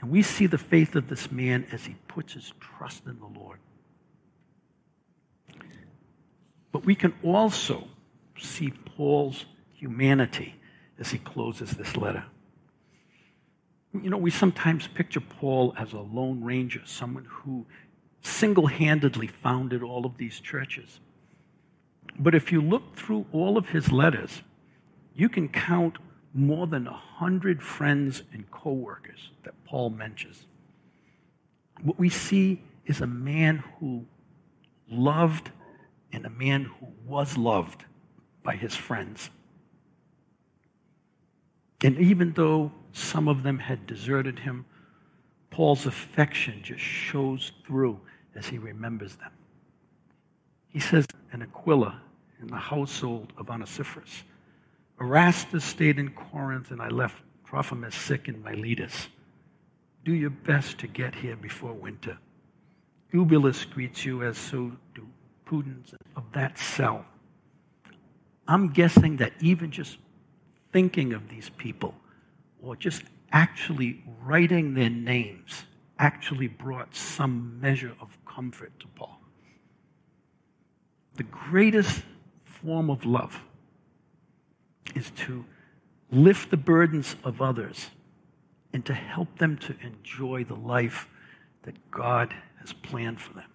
And 0.00 0.10
we 0.10 0.22
see 0.22 0.46
the 0.46 0.56
faith 0.56 0.96
of 0.96 1.08
this 1.08 1.30
man 1.30 1.66
as 1.72 1.84
he 1.84 1.96
puts 2.08 2.32
his 2.32 2.54
trust 2.58 3.04
in 3.04 3.18
the 3.20 3.38
Lord. 3.38 3.58
But 6.72 6.86
we 6.86 6.94
can 6.94 7.12
also 7.22 7.84
see 8.38 8.72
Paul's 8.96 9.44
humanity 9.74 10.56
as 10.98 11.10
he 11.10 11.18
closes 11.18 11.72
this 11.72 11.96
letter. 11.96 12.24
You 13.92 14.10
know, 14.10 14.16
we 14.16 14.30
sometimes 14.30 14.86
picture 14.88 15.20
Paul 15.20 15.74
as 15.78 15.92
a 15.92 16.00
lone 16.00 16.42
ranger, 16.42 16.82
someone 16.84 17.26
who 17.28 17.66
single 18.22 18.66
handedly 18.66 19.26
founded 19.26 19.82
all 19.82 20.06
of 20.06 20.16
these 20.16 20.40
churches. 20.40 21.00
But 22.18 22.34
if 22.34 22.50
you 22.50 22.60
look 22.60 22.96
through 22.96 23.26
all 23.32 23.56
of 23.56 23.68
his 23.68 23.92
letters, 23.92 24.42
you 25.14 25.28
can 25.28 25.48
count 25.48 25.98
more 26.32 26.66
than 26.66 26.86
a 26.86 26.92
hundred 26.92 27.62
friends 27.62 28.22
and 28.32 28.50
co 28.50 28.72
workers 28.72 29.30
that 29.44 29.54
Paul 29.64 29.90
mentions. 29.90 30.46
What 31.82 31.98
we 31.98 32.08
see 32.08 32.62
is 32.86 33.00
a 33.00 33.06
man 33.06 33.62
who 33.78 34.06
loved 34.90 35.50
and 36.12 36.26
a 36.26 36.30
man 36.30 36.64
who 36.64 36.88
was 37.06 37.36
loved 37.36 37.84
by 38.42 38.56
his 38.56 38.74
friends. 38.74 39.30
And 41.82 41.98
even 41.98 42.32
though 42.32 42.72
some 42.92 43.28
of 43.28 43.42
them 43.42 43.58
had 43.58 43.86
deserted 43.86 44.38
him, 44.38 44.64
Paul's 45.50 45.86
affection 45.86 46.60
just 46.62 46.80
shows 46.80 47.52
through 47.66 48.00
as 48.34 48.46
he 48.46 48.58
remembers 48.58 49.16
them. 49.16 49.30
He 50.68 50.80
says, 50.80 51.06
in 51.32 51.42
Aquila, 51.42 52.00
in 52.40 52.48
the 52.48 52.56
household 52.56 53.32
of 53.36 53.50
Onesiphorus, 53.50 54.24
Erastus 55.00 55.64
stayed 55.64 55.98
in 55.98 56.10
Corinth, 56.10 56.70
and 56.70 56.80
I 56.80 56.88
left 56.88 57.16
Trophimus 57.44 57.94
sick 57.94 58.28
in 58.28 58.42
Miletus. 58.42 59.08
Do 60.04 60.12
your 60.12 60.30
best 60.30 60.78
to 60.78 60.86
get 60.86 61.14
here 61.14 61.36
before 61.36 61.72
winter. 61.72 62.18
Eubulus 63.12 63.64
greets 63.64 64.04
you, 64.04 64.22
as 64.22 64.36
so 64.36 64.72
do 64.94 65.06
Pudens 65.46 65.94
of 66.16 66.24
that 66.32 66.58
cell. 66.58 67.04
I'm 68.48 68.70
guessing 68.70 69.18
that 69.18 69.32
even 69.40 69.70
just 69.70 69.98
thinking 70.74 71.12
of 71.12 71.28
these 71.28 71.50
people 71.50 71.94
or 72.60 72.74
just 72.74 73.04
actually 73.30 74.02
writing 74.24 74.74
their 74.74 74.90
names 74.90 75.62
actually 76.00 76.48
brought 76.48 76.92
some 76.96 77.60
measure 77.60 77.92
of 78.00 78.18
comfort 78.26 78.72
to 78.80 78.88
Paul. 78.96 79.20
The 81.14 81.22
greatest 81.22 82.02
form 82.42 82.90
of 82.90 83.06
love 83.06 83.40
is 84.96 85.10
to 85.10 85.44
lift 86.10 86.50
the 86.50 86.56
burdens 86.56 87.14
of 87.22 87.40
others 87.40 87.90
and 88.72 88.84
to 88.84 88.94
help 88.94 89.38
them 89.38 89.56
to 89.58 89.76
enjoy 89.80 90.42
the 90.42 90.56
life 90.56 91.06
that 91.62 91.76
God 91.92 92.34
has 92.58 92.72
planned 92.72 93.20
for 93.20 93.34
them, 93.34 93.50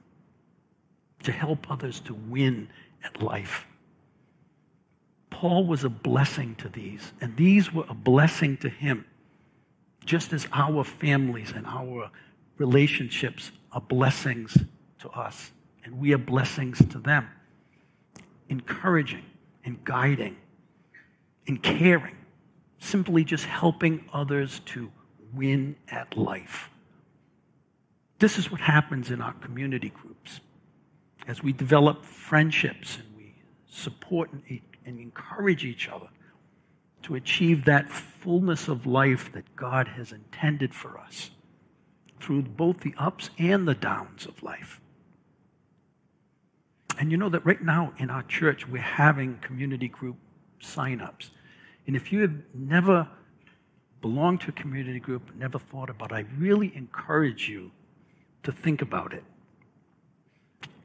to 1.24 1.34
help 1.34 1.70
others 1.70 2.00
to 2.00 2.14
win 2.14 2.70
at 3.04 3.22
life. 3.22 3.66
Paul 5.30 5.66
was 5.66 5.84
a 5.84 5.90
blessing 5.90 6.56
to 6.56 6.70
these, 6.70 7.14
and 7.22 7.36
these 7.38 7.74
were 7.74 7.86
a 7.88 7.94
blessing 7.94 8.58
to 8.58 8.70
him, 8.70 9.06
just 10.06 10.34
as 10.34 10.48
our 10.52 10.84
families 10.84 11.52
and 11.56 11.66
our 11.66 12.10
relationships 12.58 13.52
are 13.72 13.82
blessings 13.82 14.58
to 15.00 15.10
us, 15.10 15.52
and 15.84 16.00
we 16.00 16.14
are 16.14 16.18
blessings 16.18 16.80
to 16.90 16.98
them. 16.98 17.28
Encouraging 18.50 19.26
and 19.64 19.84
guiding 19.84 20.36
and 21.48 21.62
caring, 21.62 22.18
simply 22.80 23.24
just 23.24 23.46
helping 23.46 24.04
others 24.14 24.62
to 24.66 24.92
win 25.34 25.76
at 25.90 26.18
life. 26.18 26.70
This 28.20 28.38
is 28.38 28.52
what 28.52 28.60
happens 28.60 29.12
in 29.12 29.22
our 29.22 29.34
community 29.34 29.90
groups. 29.90 30.42
As 31.28 31.42
we 31.44 31.54
develop 31.54 32.04
friendships 32.04 32.98
and 32.98 33.06
we 33.16 33.36
support 33.70 34.30
and, 34.86 35.00
encourage 35.00 35.66
each 35.66 35.88
other 35.88 36.08
to 37.04 37.16
achieve 37.16 37.66
that 37.66 37.90
fullness 37.90 38.68
of 38.68 38.86
life 38.86 39.32
that 39.32 39.56
God 39.56 39.88
has 39.88 40.12
intended 40.12 40.74
for 40.74 40.98
us 40.98 41.32
through 42.20 42.44
both 42.44 42.82
the 42.82 42.94
ups 42.98 43.30
and 43.38 43.68
the 43.68 43.76
downs 43.76 44.26
of 44.26 44.44
life. 44.44 44.82
And 47.00 47.12
you 47.12 47.18
know 47.18 47.30
that 47.30 47.46
right 47.46 47.62
now 47.62 47.94
in 47.98 48.10
our 48.10 48.24
church, 48.24 48.68
we're 48.68 48.82
having 48.82 49.38
community 49.38 49.88
group 49.88 50.18
sign-ups. 50.60 51.32
And 51.88 51.96
if 51.96 52.12
you 52.12 52.20
have 52.22 52.34
never 52.54 53.08
belonged 54.02 54.42
to 54.42 54.50
a 54.50 54.52
community 54.52 55.00
group, 55.00 55.34
never 55.36 55.60
thought 55.60 55.90
about 55.90 56.12
it, 56.12 56.16
I 56.16 56.26
really 56.38 56.76
encourage 56.76 57.48
you 57.48 57.72
to 58.44 58.52
think 58.52 58.82
about 58.82 59.14
it. 59.14 59.24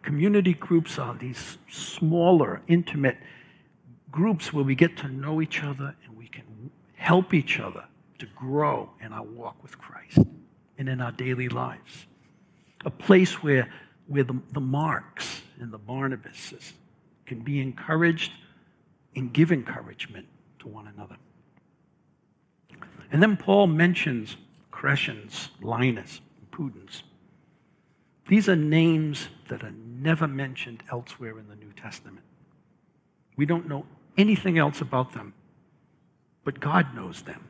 Community 0.03 0.55
groups 0.55 0.99
are 0.99 1.15
these 1.15 1.59
smaller, 1.69 2.63
intimate 2.69 3.17
groups 4.15 4.53
where 4.53 4.63
we 4.65 4.77
get 4.77 4.97
to 4.97 5.09
know 5.09 5.43
each 5.43 5.65
other 5.65 5.93
and 6.05 6.17
we 6.17 6.29
can 6.29 6.71
help 6.95 7.35
each 7.35 7.59
other 7.59 7.85
to 8.21 8.27
grow 8.37 8.89
in 9.01 9.13
our 9.13 9.25
walk 9.25 9.61
with 9.61 9.77
Christ 9.77 10.19
and 10.79 10.89
in 10.89 11.01
our 11.01 11.11
daily 11.11 11.49
lives. 11.49 12.07
A 12.85 12.91
place 12.91 13.43
where, 13.43 13.69
where 14.07 14.23
the, 14.23 14.41
the 14.53 14.61
Marks 14.61 15.43
and 15.59 15.73
the 15.73 15.81
Barnabases 15.81 16.75
can 17.27 17.41
be 17.41 17.61
encouraged 17.61 18.31
and 19.17 19.33
give 19.33 19.51
encouragement 19.51 20.29
to 20.61 20.69
one 20.69 20.87
another. 20.87 21.17
And 23.11 23.21
then 23.21 23.37
Paul 23.37 23.67
mentions 23.67 24.37
Crescens, 24.73 25.49
Linus, 25.61 26.21
and 26.39 26.51
Pudens. 26.53 27.03
These 28.29 28.49
are 28.49 28.57
names 28.57 29.29
that 29.49 29.65
are 29.65 29.75
never 29.75 30.29
mentioned 30.29 30.85
elsewhere 30.89 31.37
in 31.41 31.49
the 31.49 31.57
New 31.57 31.73
Testament. 31.73 32.25
We 33.37 33.45
don't 33.45 33.69
know 33.69 33.85
anything 34.17 34.59
else 34.59 34.81
about 34.81 35.13
them, 35.13 35.35
but 36.45 36.61
God 36.61 36.95
knows 36.95 37.23
them. 37.23 37.45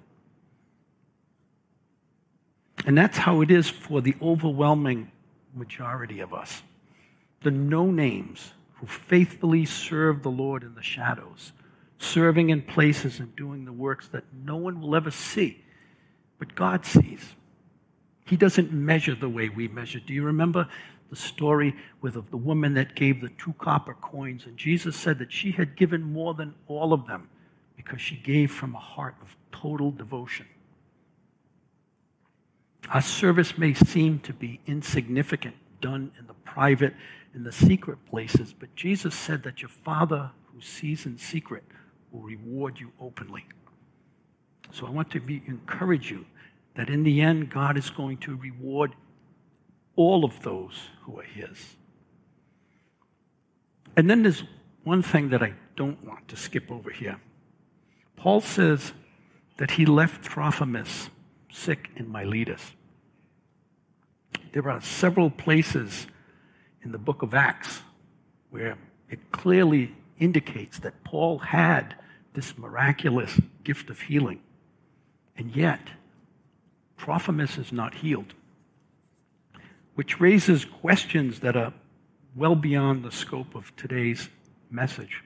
And 2.87 2.97
that's 2.97 3.17
how 3.17 3.41
it 3.41 3.51
is 3.51 3.69
for 3.69 4.01
the 4.01 4.15
overwhelming 4.21 5.11
majority 5.55 6.21
of 6.21 6.35
us. 6.35 6.63
The 7.43 7.51
no 7.51 7.91
names 7.91 8.53
who 8.75 8.87
faithfully 8.87 9.65
serve 9.65 10.23
the 10.23 10.31
Lord 10.31 10.63
in 10.63 10.75
the 10.75 10.83
shadows, 10.83 11.53
serving 11.99 12.51
in 12.51 12.63
places 12.63 13.21
and 13.21 13.35
doing 13.37 13.65
the 13.65 13.73
works 13.73 14.09
that 14.09 14.25
no 14.33 14.57
one 14.57 14.81
will 14.81 14.95
ever 14.95 15.11
see, 15.11 15.65
but 16.39 16.55
God 16.55 16.85
sees. 16.85 17.35
He 18.27 18.37
doesn't 18.37 18.73
measure 18.73 19.15
the 19.15 19.29
way 19.29 19.49
we 19.49 19.69
measure. 19.69 20.01
Do 20.01 20.15
you 20.15 20.25
remember 20.25 20.69
the 21.11 21.17
story 21.17 21.75
with 22.01 22.17
of 22.17 22.31
the 22.31 22.37
woman 22.37 22.75
that 22.75 22.95
gave 22.95 23.21
the 23.21 23.31
two 23.31 23.53
copper 23.55 23.95
coins? 23.95 24.47
And 24.47 24.57
Jesus 24.57 24.97
said 24.97 25.19
that 25.19 25.33
she 25.33 25.53
had 25.53 25.77
given 25.77 26.03
more 26.03 26.35
than 26.35 26.55
all 26.67 26.93
of 26.93 27.07
them 27.07 27.29
because 27.77 28.01
she 28.01 28.17
gave 28.17 28.51
from 28.51 28.75
a 28.75 28.81
heart 28.81 29.15
of 29.23 29.37
total 29.53 29.91
devotion. 29.91 30.47
Our 32.91 33.03
service 33.03 33.57
may 33.57 33.75
seem 33.75 34.19
to 34.21 34.33
be 34.33 34.61
insignificant, 34.67 35.55
done 35.81 36.13
in 36.19 36.27
the 36.27 36.35
private, 36.35 36.95
in 37.35 37.45
the 37.45 37.53
secret 37.53 37.99
places, 38.07 38.55
but 38.59 38.75
Jesus 38.77 39.15
said 39.15 39.43
that 39.43 39.63
your 39.63 39.71
Father 39.71 40.31
who 40.53 40.61
sees 40.61 41.07
in 41.07 41.19
secret 41.19 41.65
will 42.13 42.21
reward 42.21 42.79
you 42.79 42.93
openly. 43.01 43.45
So 44.73 44.87
I 44.87 44.91
want 44.91 45.11
to 45.13 45.21
be, 45.21 45.43
encourage 45.47 46.11
you 46.11 46.27
that 46.75 46.89
in 46.89 47.03
the 47.03 47.21
end, 47.21 47.51
God 47.51 47.77
is 47.77 47.91
going 47.91 48.19
to 48.19 48.37
reward 48.37 48.95
all 49.97 50.25
of 50.25 50.43
those 50.43 50.89
who 51.03 51.19
are 51.19 51.25
His. 51.25 51.77
And 53.97 54.11
then 54.11 54.23
there's 54.23 54.43
one 54.83 55.03
thing 55.03 55.31
that 55.31 55.43
I 55.43 55.55
don't 55.77 56.03
want 56.05 56.29
to 56.29 56.37
skip 56.37 56.71
over 56.71 56.91
here. 56.91 57.21
Paul 58.17 58.41
says 58.41 58.93
that 59.57 59.73
he 59.73 59.87
left 59.87 60.25
Trophimus 60.25 61.11
sick 61.53 61.91
in 61.97 62.11
Miletus. 62.11 62.73
There 64.53 64.69
are 64.69 64.81
several 64.81 65.31
places 65.31 66.07
in 66.83 66.93
the 66.93 66.99
book 66.99 67.23
of 67.23 67.35
Acts 67.35 67.83
where 68.51 68.77
it 69.09 69.33
clearly 69.33 69.95
indicates 70.19 70.79
that 70.81 71.05
Paul 71.05 71.39
had 71.39 71.95
this 72.35 72.57
miraculous 72.59 73.41
gift 73.63 73.91
of 73.91 74.01
healing. 74.01 74.41
And 75.37 75.55
yet, 75.55 75.81
Trophimus 76.97 77.59
is 77.59 77.73
not 77.73 77.95
healed, 77.95 78.35
which 79.95 80.21
raises 80.21 80.65
questions 80.65 81.41
that 81.41 81.57
are 81.57 81.73
well 82.35 82.55
beyond 82.55 83.05
the 83.05 83.13
scope 83.13 83.55
of 83.55 83.75
today's 83.77 84.29
message. 84.71 85.23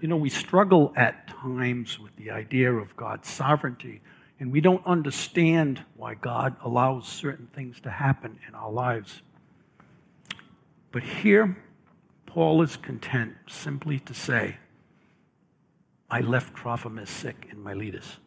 You 0.00 0.08
know, 0.08 0.16
we 0.16 0.30
struggle 0.30 0.92
at 0.96 1.26
times 1.28 1.98
with 1.98 2.14
the 2.16 2.30
idea 2.30 2.72
of 2.72 2.96
God's 2.96 3.28
sovereignty, 3.28 4.00
and 4.38 4.52
we 4.52 4.60
don't 4.60 4.86
understand 4.86 5.84
why 5.96 6.14
God 6.14 6.54
allows 6.62 7.08
certain 7.08 7.48
things 7.48 7.80
to 7.80 7.90
happen 7.90 8.38
in 8.46 8.54
our 8.54 8.70
lives. 8.70 9.22
But 10.92 11.02
here, 11.02 11.56
Paul 12.26 12.62
is 12.62 12.76
content 12.76 13.34
simply 13.48 13.98
to 14.00 14.14
say, 14.14 14.56
I 16.10 16.20
left 16.20 16.54
Trophimus 16.54 17.10
sick 17.10 17.48
in 17.50 17.62
Miletus. 17.62 18.18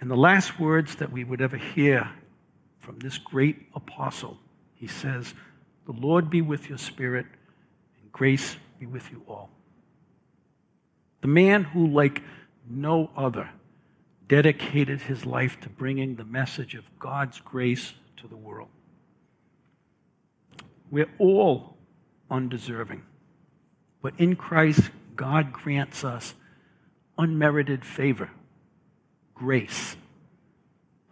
And 0.00 0.10
the 0.10 0.16
last 0.16 0.58
words 0.58 0.96
that 0.96 1.12
we 1.12 1.24
would 1.24 1.40
ever 1.40 1.56
hear 1.56 2.10
from 2.86 3.00
this 3.00 3.18
great 3.18 3.66
apostle, 3.74 4.38
he 4.76 4.86
says, 4.86 5.34
The 5.86 5.92
Lord 5.92 6.30
be 6.30 6.40
with 6.40 6.68
your 6.68 6.78
spirit, 6.78 7.26
and 8.00 8.12
grace 8.12 8.56
be 8.78 8.86
with 8.86 9.10
you 9.10 9.22
all. 9.26 9.50
The 11.20 11.26
man 11.26 11.64
who, 11.64 11.88
like 11.88 12.22
no 12.70 13.10
other, 13.16 13.50
dedicated 14.28 15.00
his 15.00 15.26
life 15.26 15.58
to 15.62 15.68
bringing 15.68 16.14
the 16.14 16.24
message 16.24 16.76
of 16.76 16.84
God's 17.00 17.40
grace 17.40 17.92
to 18.18 18.28
the 18.28 18.36
world. 18.36 18.68
We're 20.88 21.10
all 21.18 21.76
undeserving, 22.30 23.02
but 24.00 24.14
in 24.18 24.36
Christ, 24.36 24.90
God 25.16 25.52
grants 25.52 26.04
us 26.04 26.34
unmerited 27.18 27.84
favor 27.84 28.30
grace. 29.34 29.96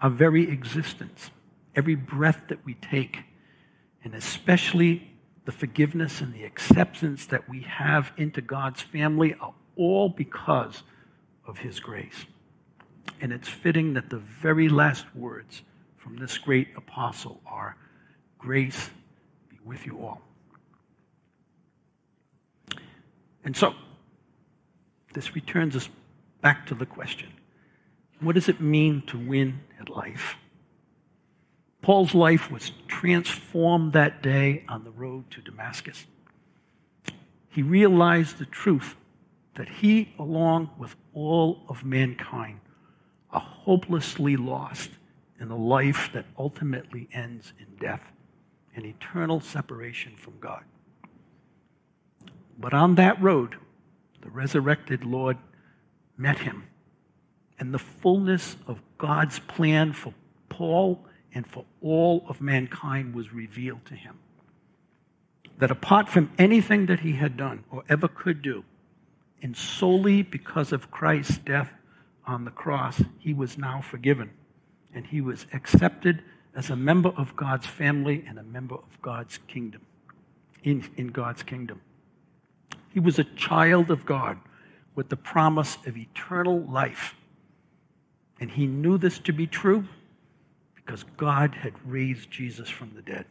Our 0.00 0.10
very 0.10 0.48
existence, 0.48 1.30
every 1.76 1.94
breath 1.94 2.42
that 2.48 2.64
we 2.64 2.74
take, 2.74 3.18
and 4.02 4.14
especially 4.14 5.10
the 5.44 5.52
forgiveness 5.52 6.20
and 6.20 6.32
the 6.32 6.44
acceptance 6.44 7.26
that 7.26 7.48
we 7.48 7.60
have 7.62 8.12
into 8.16 8.40
God's 8.40 8.80
family 8.80 9.34
are 9.40 9.54
all 9.76 10.08
because 10.08 10.82
of 11.46 11.58
His 11.58 11.80
grace. 11.80 12.26
And 13.20 13.32
it's 13.32 13.48
fitting 13.48 13.94
that 13.94 14.10
the 14.10 14.18
very 14.18 14.68
last 14.68 15.04
words 15.14 15.62
from 15.96 16.16
this 16.16 16.38
great 16.38 16.68
apostle 16.76 17.40
are 17.46 17.76
Grace 18.38 18.90
be 19.48 19.56
with 19.64 19.86
you 19.86 19.98
all. 20.00 20.20
And 23.42 23.56
so, 23.56 23.74
this 25.14 25.34
returns 25.34 25.74
us 25.76 25.88
back 26.42 26.66
to 26.66 26.74
the 26.74 26.84
question 26.84 27.28
what 28.20 28.34
does 28.34 28.48
it 28.48 28.60
mean 28.60 29.02
to 29.06 29.18
win 29.18 29.60
at 29.80 29.88
life? 29.88 30.36
Paul's 31.84 32.14
life 32.14 32.50
was 32.50 32.72
transformed 32.88 33.92
that 33.92 34.22
day 34.22 34.64
on 34.70 34.84
the 34.84 34.90
road 34.90 35.30
to 35.32 35.42
Damascus. 35.42 36.06
He 37.50 37.62
realized 37.62 38.38
the 38.38 38.46
truth 38.46 38.96
that 39.56 39.68
he, 39.68 40.14
along 40.18 40.70
with 40.78 40.96
all 41.12 41.60
of 41.68 41.84
mankind, 41.84 42.60
are 43.30 43.40
hopelessly 43.40 44.34
lost 44.34 44.92
in 45.38 45.50
a 45.50 45.56
life 45.58 46.08
that 46.14 46.24
ultimately 46.38 47.06
ends 47.12 47.52
in 47.58 47.66
death 47.76 48.00
and 48.74 48.86
eternal 48.86 49.40
separation 49.40 50.16
from 50.16 50.38
God. 50.40 50.64
But 52.58 52.72
on 52.72 52.94
that 52.94 53.20
road, 53.20 53.56
the 54.22 54.30
resurrected 54.30 55.04
Lord 55.04 55.36
met 56.16 56.38
him 56.38 56.64
and 57.58 57.74
the 57.74 57.78
fullness 57.78 58.56
of 58.66 58.80
God's 58.96 59.38
plan 59.38 59.92
for 59.92 60.14
Paul 60.48 61.04
and 61.34 61.46
for 61.46 61.64
all 61.82 62.24
of 62.28 62.40
mankind 62.40 63.14
was 63.14 63.32
revealed 63.32 63.84
to 63.86 63.94
him. 63.94 64.18
That 65.58 65.70
apart 65.70 66.08
from 66.08 66.30
anything 66.38 66.86
that 66.86 67.00
he 67.00 67.12
had 67.12 67.36
done 67.36 67.64
or 67.70 67.84
ever 67.88 68.08
could 68.08 68.40
do, 68.40 68.64
and 69.42 69.56
solely 69.56 70.22
because 70.22 70.72
of 70.72 70.90
Christ's 70.90 71.38
death 71.38 71.70
on 72.26 72.44
the 72.44 72.50
cross, 72.50 73.02
he 73.18 73.34
was 73.34 73.58
now 73.58 73.80
forgiven 73.82 74.30
and 74.94 75.06
he 75.06 75.20
was 75.20 75.46
accepted 75.52 76.22
as 76.54 76.70
a 76.70 76.76
member 76.76 77.10
of 77.10 77.34
God's 77.34 77.66
family 77.66 78.24
and 78.28 78.38
a 78.38 78.44
member 78.44 78.76
of 78.76 79.02
God's 79.02 79.38
kingdom, 79.48 79.82
in, 80.62 80.88
in 80.96 81.08
God's 81.08 81.42
kingdom. 81.42 81.80
He 82.92 83.00
was 83.00 83.18
a 83.18 83.24
child 83.24 83.90
of 83.90 84.06
God 84.06 84.38
with 84.94 85.08
the 85.08 85.16
promise 85.16 85.78
of 85.84 85.96
eternal 85.96 86.60
life. 86.62 87.16
And 88.40 88.52
he 88.52 88.66
knew 88.66 88.98
this 88.98 89.18
to 89.20 89.32
be 89.32 89.48
true 89.48 89.84
because 90.84 91.04
God 91.16 91.54
had 91.54 91.72
raised 91.84 92.30
Jesus 92.30 92.68
from 92.68 92.92
the 92.94 93.02
dead. 93.02 93.26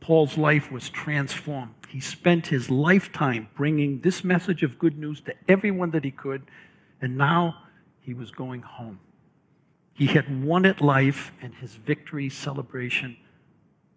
Paul's 0.00 0.36
life 0.36 0.70
was 0.70 0.90
transformed. 0.90 1.74
He 1.88 1.98
spent 1.98 2.48
his 2.48 2.70
lifetime 2.70 3.48
bringing 3.56 4.00
this 4.00 4.22
message 4.22 4.62
of 4.62 4.78
good 4.78 4.98
news 4.98 5.20
to 5.22 5.34
everyone 5.48 5.92
that 5.92 6.04
he 6.04 6.10
could, 6.10 6.42
and 7.00 7.16
now 7.16 7.56
he 8.02 8.12
was 8.12 8.30
going 8.30 8.60
home. 8.60 9.00
He 9.94 10.06
had 10.06 10.44
won 10.44 10.66
at 10.66 10.80
life, 10.82 11.32
and 11.40 11.54
his 11.54 11.74
victory 11.74 12.28
celebration 12.28 13.16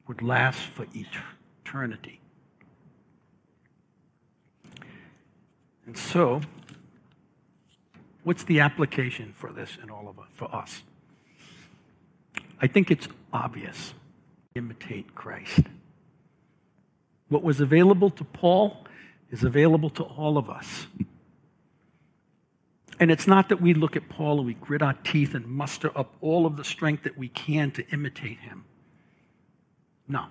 would 0.08 0.22
last 0.22 0.60
for 0.60 0.86
eternity. 0.94 2.22
And 5.86 5.98
so, 5.98 6.42
what's 8.24 8.44
the 8.44 8.62
application 8.62 9.34
for 9.36 9.52
this 9.52 9.78
in 9.82 9.90
all 9.90 10.08
of 10.08 10.20
us, 10.20 10.28
for 10.34 10.54
us? 10.56 10.84
I 12.62 12.68
think 12.68 12.92
it's 12.92 13.08
obvious. 13.32 13.94
Imitate 14.56 15.14
Christ. 15.14 15.62
What 17.30 17.44
was 17.44 17.60
available 17.60 18.10
to 18.12 18.24
Paul 18.24 18.86
is 19.30 19.44
available 19.44 19.90
to 19.92 20.04
all 20.04 20.38
of 20.38 20.50
us. 20.50 20.88
And 23.00 23.12
it's 23.12 23.28
not 23.28 23.50
that 23.50 23.62
we 23.62 23.74
look 23.74 23.96
at 23.96 24.10
Paul 24.10 24.40
and 24.40 24.48
we 24.48 24.56
grit 24.56 24.82
our 24.82 24.94
teeth 25.04 25.36
and 25.36 25.46
muster 25.46 25.96
up 25.96 26.16
all 26.22 26.46
of 26.46 26.58
the 26.58 26.64
strength 26.64 27.04
that 27.04 27.18
we 27.18 27.30
can 27.30 27.70
to 27.72 27.88
imitate 27.90 28.40
him. 28.40 28.66
No. 30.08 30.26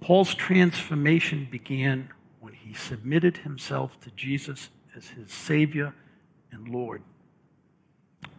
Paul's 0.00 0.34
transformation 0.34 1.48
began 1.50 2.10
when 2.40 2.54
he 2.54 2.72
submitted 2.72 3.38
himself 3.38 4.00
to 4.00 4.10
Jesus 4.12 4.70
as 4.96 5.08
his 5.08 5.30
Savior 5.30 5.94
and 6.52 6.68
Lord. 6.68 7.02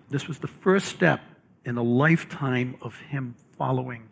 This 0.10 0.28
was 0.28 0.40
the 0.40 0.48
first 0.48 0.88
step 0.88 1.20
in 1.68 1.78
a 1.78 1.84
lifetime 1.84 2.78
of 2.82 2.98
him 2.98 3.36
following 3.58 4.08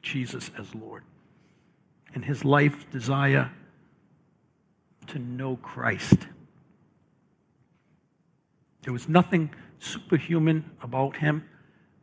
Jesus 0.00 0.50
as 0.58 0.74
Lord. 0.74 1.04
And 2.14 2.24
his 2.24 2.46
life 2.46 2.90
desire 2.90 3.52
to 5.08 5.18
know 5.18 5.56
Christ. 5.56 6.16
There 8.82 8.92
was 8.94 9.06
nothing 9.06 9.50
superhuman 9.78 10.64
about 10.82 11.18
him 11.18 11.46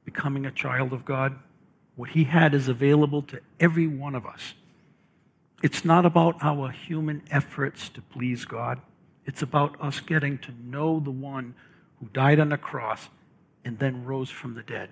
becoming 0.05 0.45
a 0.45 0.51
child 0.51 0.93
of 0.93 1.03
God. 1.03 1.35
What 1.95 2.11
he 2.11 2.25
had 2.25 2.53
is 2.53 2.67
available 2.67 3.23
to 3.23 3.39
every 3.59 3.87
one 3.87 4.13
of 4.13 4.27
us. 4.27 4.53
It's 5.63 5.83
not 5.83 6.05
about 6.05 6.35
our 6.43 6.69
human 6.69 7.23
efforts 7.31 7.89
to 7.89 8.03
please 8.03 8.45
God. 8.45 8.79
It's 9.25 9.41
about 9.41 9.81
us 9.81 9.99
getting 9.99 10.37
to 10.39 10.51
know 10.63 10.99
the 10.99 11.09
one 11.09 11.55
who 11.99 12.07
died 12.13 12.39
on 12.39 12.49
the 12.49 12.57
cross 12.57 13.09
and 13.65 13.77
then 13.79 14.05
rose 14.05 14.29
from 14.29 14.53
the 14.53 14.63
dead. 14.63 14.89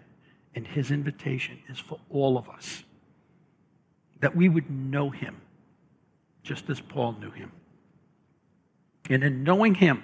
And 0.56 0.68
his 0.68 0.92
invitation 0.92 1.60
is 1.70 1.80
for 1.80 2.00
all 2.10 2.38
of 2.38 2.50
us 2.50 2.84
that 4.20 4.36
we 4.36 4.50
would 4.50 4.70
know 4.70 5.10
him 5.10 5.38
just 6.44 6.70
as 6.70 6.80
Paul 6.80 7.14
knew 7.20 7.32
him. 7.32 7.52
And 9.10 9.24
in 9.24 9.44
knowing 9.44 9.76
him, 9.76 10.04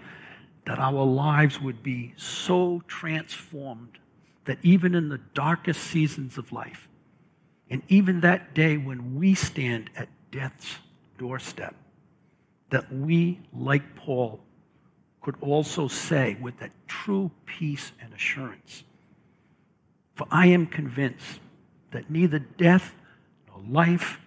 that 0.65 0.77
our 0.77 1.03
lives 1.03 1.60
would 1.60 1.82
be 1.82 2.13
so 2.15 2.84
transformed 2.88 3.97
that 4.45 4.60
even 4.62 4.93
in 4.93 5.10
the 5.10 5.19
darkest 5.34 5.82
seasons 5.82 6.38
of 6.38 6.51
life, 6.51 6.88
and 7.69 7.82
even 7.88 8.21
that 8.21 8.53
day 8.53 8.77
when 8.77 9.15
we 9.15 9.34
stand 9.34 9.89
at 9.95 10.10
death's 10.32 10.75
doorstep, 11.17 11.75
that 12.69 12.93
we, 12.93 13.39
like 13.53 13.95
Paul, 13.95 14.41
could 15.31 15.43
also 15.47 15.87
say 15.87 16.35
with 16.41 16.57
that 16.57 16.71
true 16.87 17.29
peace 17.45 17.91
and 18.01 18.11
assurance, 18.15 18.83
For 20.15 20.25
I 20.31 20.47
am 20.47 20.65
convinced 20.65 21.39
that 21.91 22.09
neither 22.09 22.39
death 22.39 22.95
nor 23.47 23.61
life, 23.69 24.19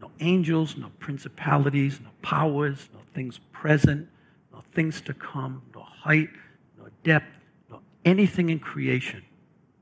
no 0.00 0.12
angels, 0.20 0.76
no 0.76 0.92
principalities, 1.00 1.98
no 2.00 2.10
powers, 2.22 2.88
no 2.94 3.00
things 3.14 3.40
present, 3.50 4.08
nor 4.52 4.62
things 4.74 5.00
to 5.00 5.12
come, 5.12 5.62
nor 5.74 5.84
height, 5.84 6.30
nor 6.78 6.92
depth, 7.02 7.26
nor 7.68 7.80
anything 8.04 8.50
in 8.50 8.60
creation 8.60 9.24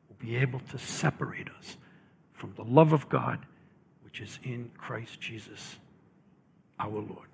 will 0.08 0.16
be 0.26 0.37
able 0.37 0.60
to 0.70 0.78
separate 0.78 1.48
us 1.58 1.76
from 2.32 2.54
the 2.54 2.64
love 2.64 2.94
of 2.94 3.10
God 3.10 3.40
which 4.02 4.22
is 4.22 4.38
in 4.42 4.70
Christ 4.78 5.20
Jesus 5.20 5.76
our 6.78 6.88
Lord. 6.88 7.28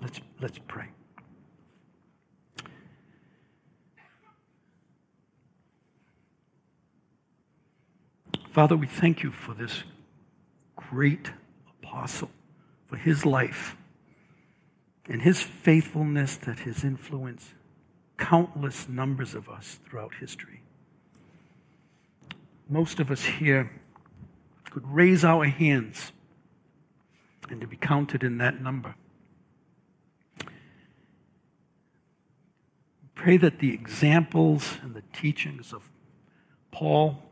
Let's, 0.00 0.20
let's 0.40 0.58
pray. 0.68 0.88
Father, 8.52 8.76
we 8.76 8.86
thank 8.86 9.22
you 9.22 9.32
for 9.32 9.52
this 9.52 9.82
great 10.76 11.32
apostle, 11.82 12.30
for 12.86 12.96
his 12.96 13.26
life 13.26 13.76
and 15.06 15.20
his 15.20 15.42
faithfulness 15.42 16.36
that 16.36 16.60
has 16.60 16.84
influenced 16.84 17.48
countless 18.16 18.88
numbers 18.88 19.34
of 19.34 19.48
us 19.48 19.80
throughout 19.84 20.14
history. 20.20 20.62
Most 22.68 23.00
of 23.00 23.10
us 23.10 23.24
here 23.24 23.70
could 24.70 24.86
raise 24.86 25.24
our 25.24 25.44
hands 25.44 26.12
and 27.50 27.60
to 27.60 27.66
be 27.66 27.76
counted 27.76 28.22
in 28.22 28.38
that 28.38 28.60
number. 28.60 28.94
Pray 33.24 33.38
that 33.38 33.58
the 33.58 33.72
examples 33.72 34.76
and 34.82 34.92
the 34.92 35.02
teachings 35.14 35.72
of 35.72 35.88
Paul 36.70 37.22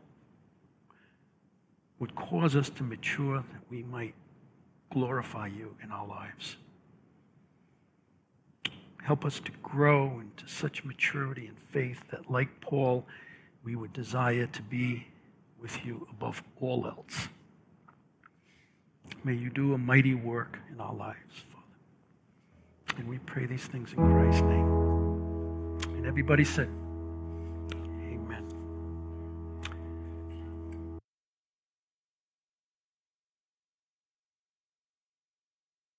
would 1.99 2.15
cause 2.15 2.55
us 2.55 2.67
to 2.71 2.83
mature 2.83 3.35
that 3.35 3.61
we 3.69 3.83
might 3.83 4.15
glorify 4.91 5.45
you 5.45 5.75
in 5.83 5.91
our 5.91 6.07
lives. 6.07 6.57
Help 9.03 9.23
us 9.23 9.39
to 9.41 9.51
grow 9.61 10.19
into 10.19 10.51
such 10.51 10.83
maturity 10.83 11.45
and 11.45 11.59
faith 11.59 12.01
that, 12.09 12.27
like 12.27 12.59
Paul, 12.59 13.05
we 13.63 13.75
would 13.75 13.93
desire 13.93 14.47
to 14.47 14.61
be 14.63 15.05
with 15.61 15.85
you 15.85 16.07
above 16.09 16.41
all 16.59 16.87
else. 16.87 17.27
May 19.23 19.35
you 19.35 19.51
do 19.51 19.75
a 19.75 19.77
mighty 19.77 20.15
work 20.15 20.57
in 20.71 20.81
our 20.81 20.95
lives, 20.95 21.43
Father. 21.51 22.97
And 22.97 23.07
we 23.07 23.19
pray 23.19 23.45
these 23.45 23.67
things 23.67 23.93
in 23.93 23.97
Christ's 23.97 24.41
name. 24.41 24.92
And 26.03 26.09
everybody 26.09 26.43
said, 26.43 26.67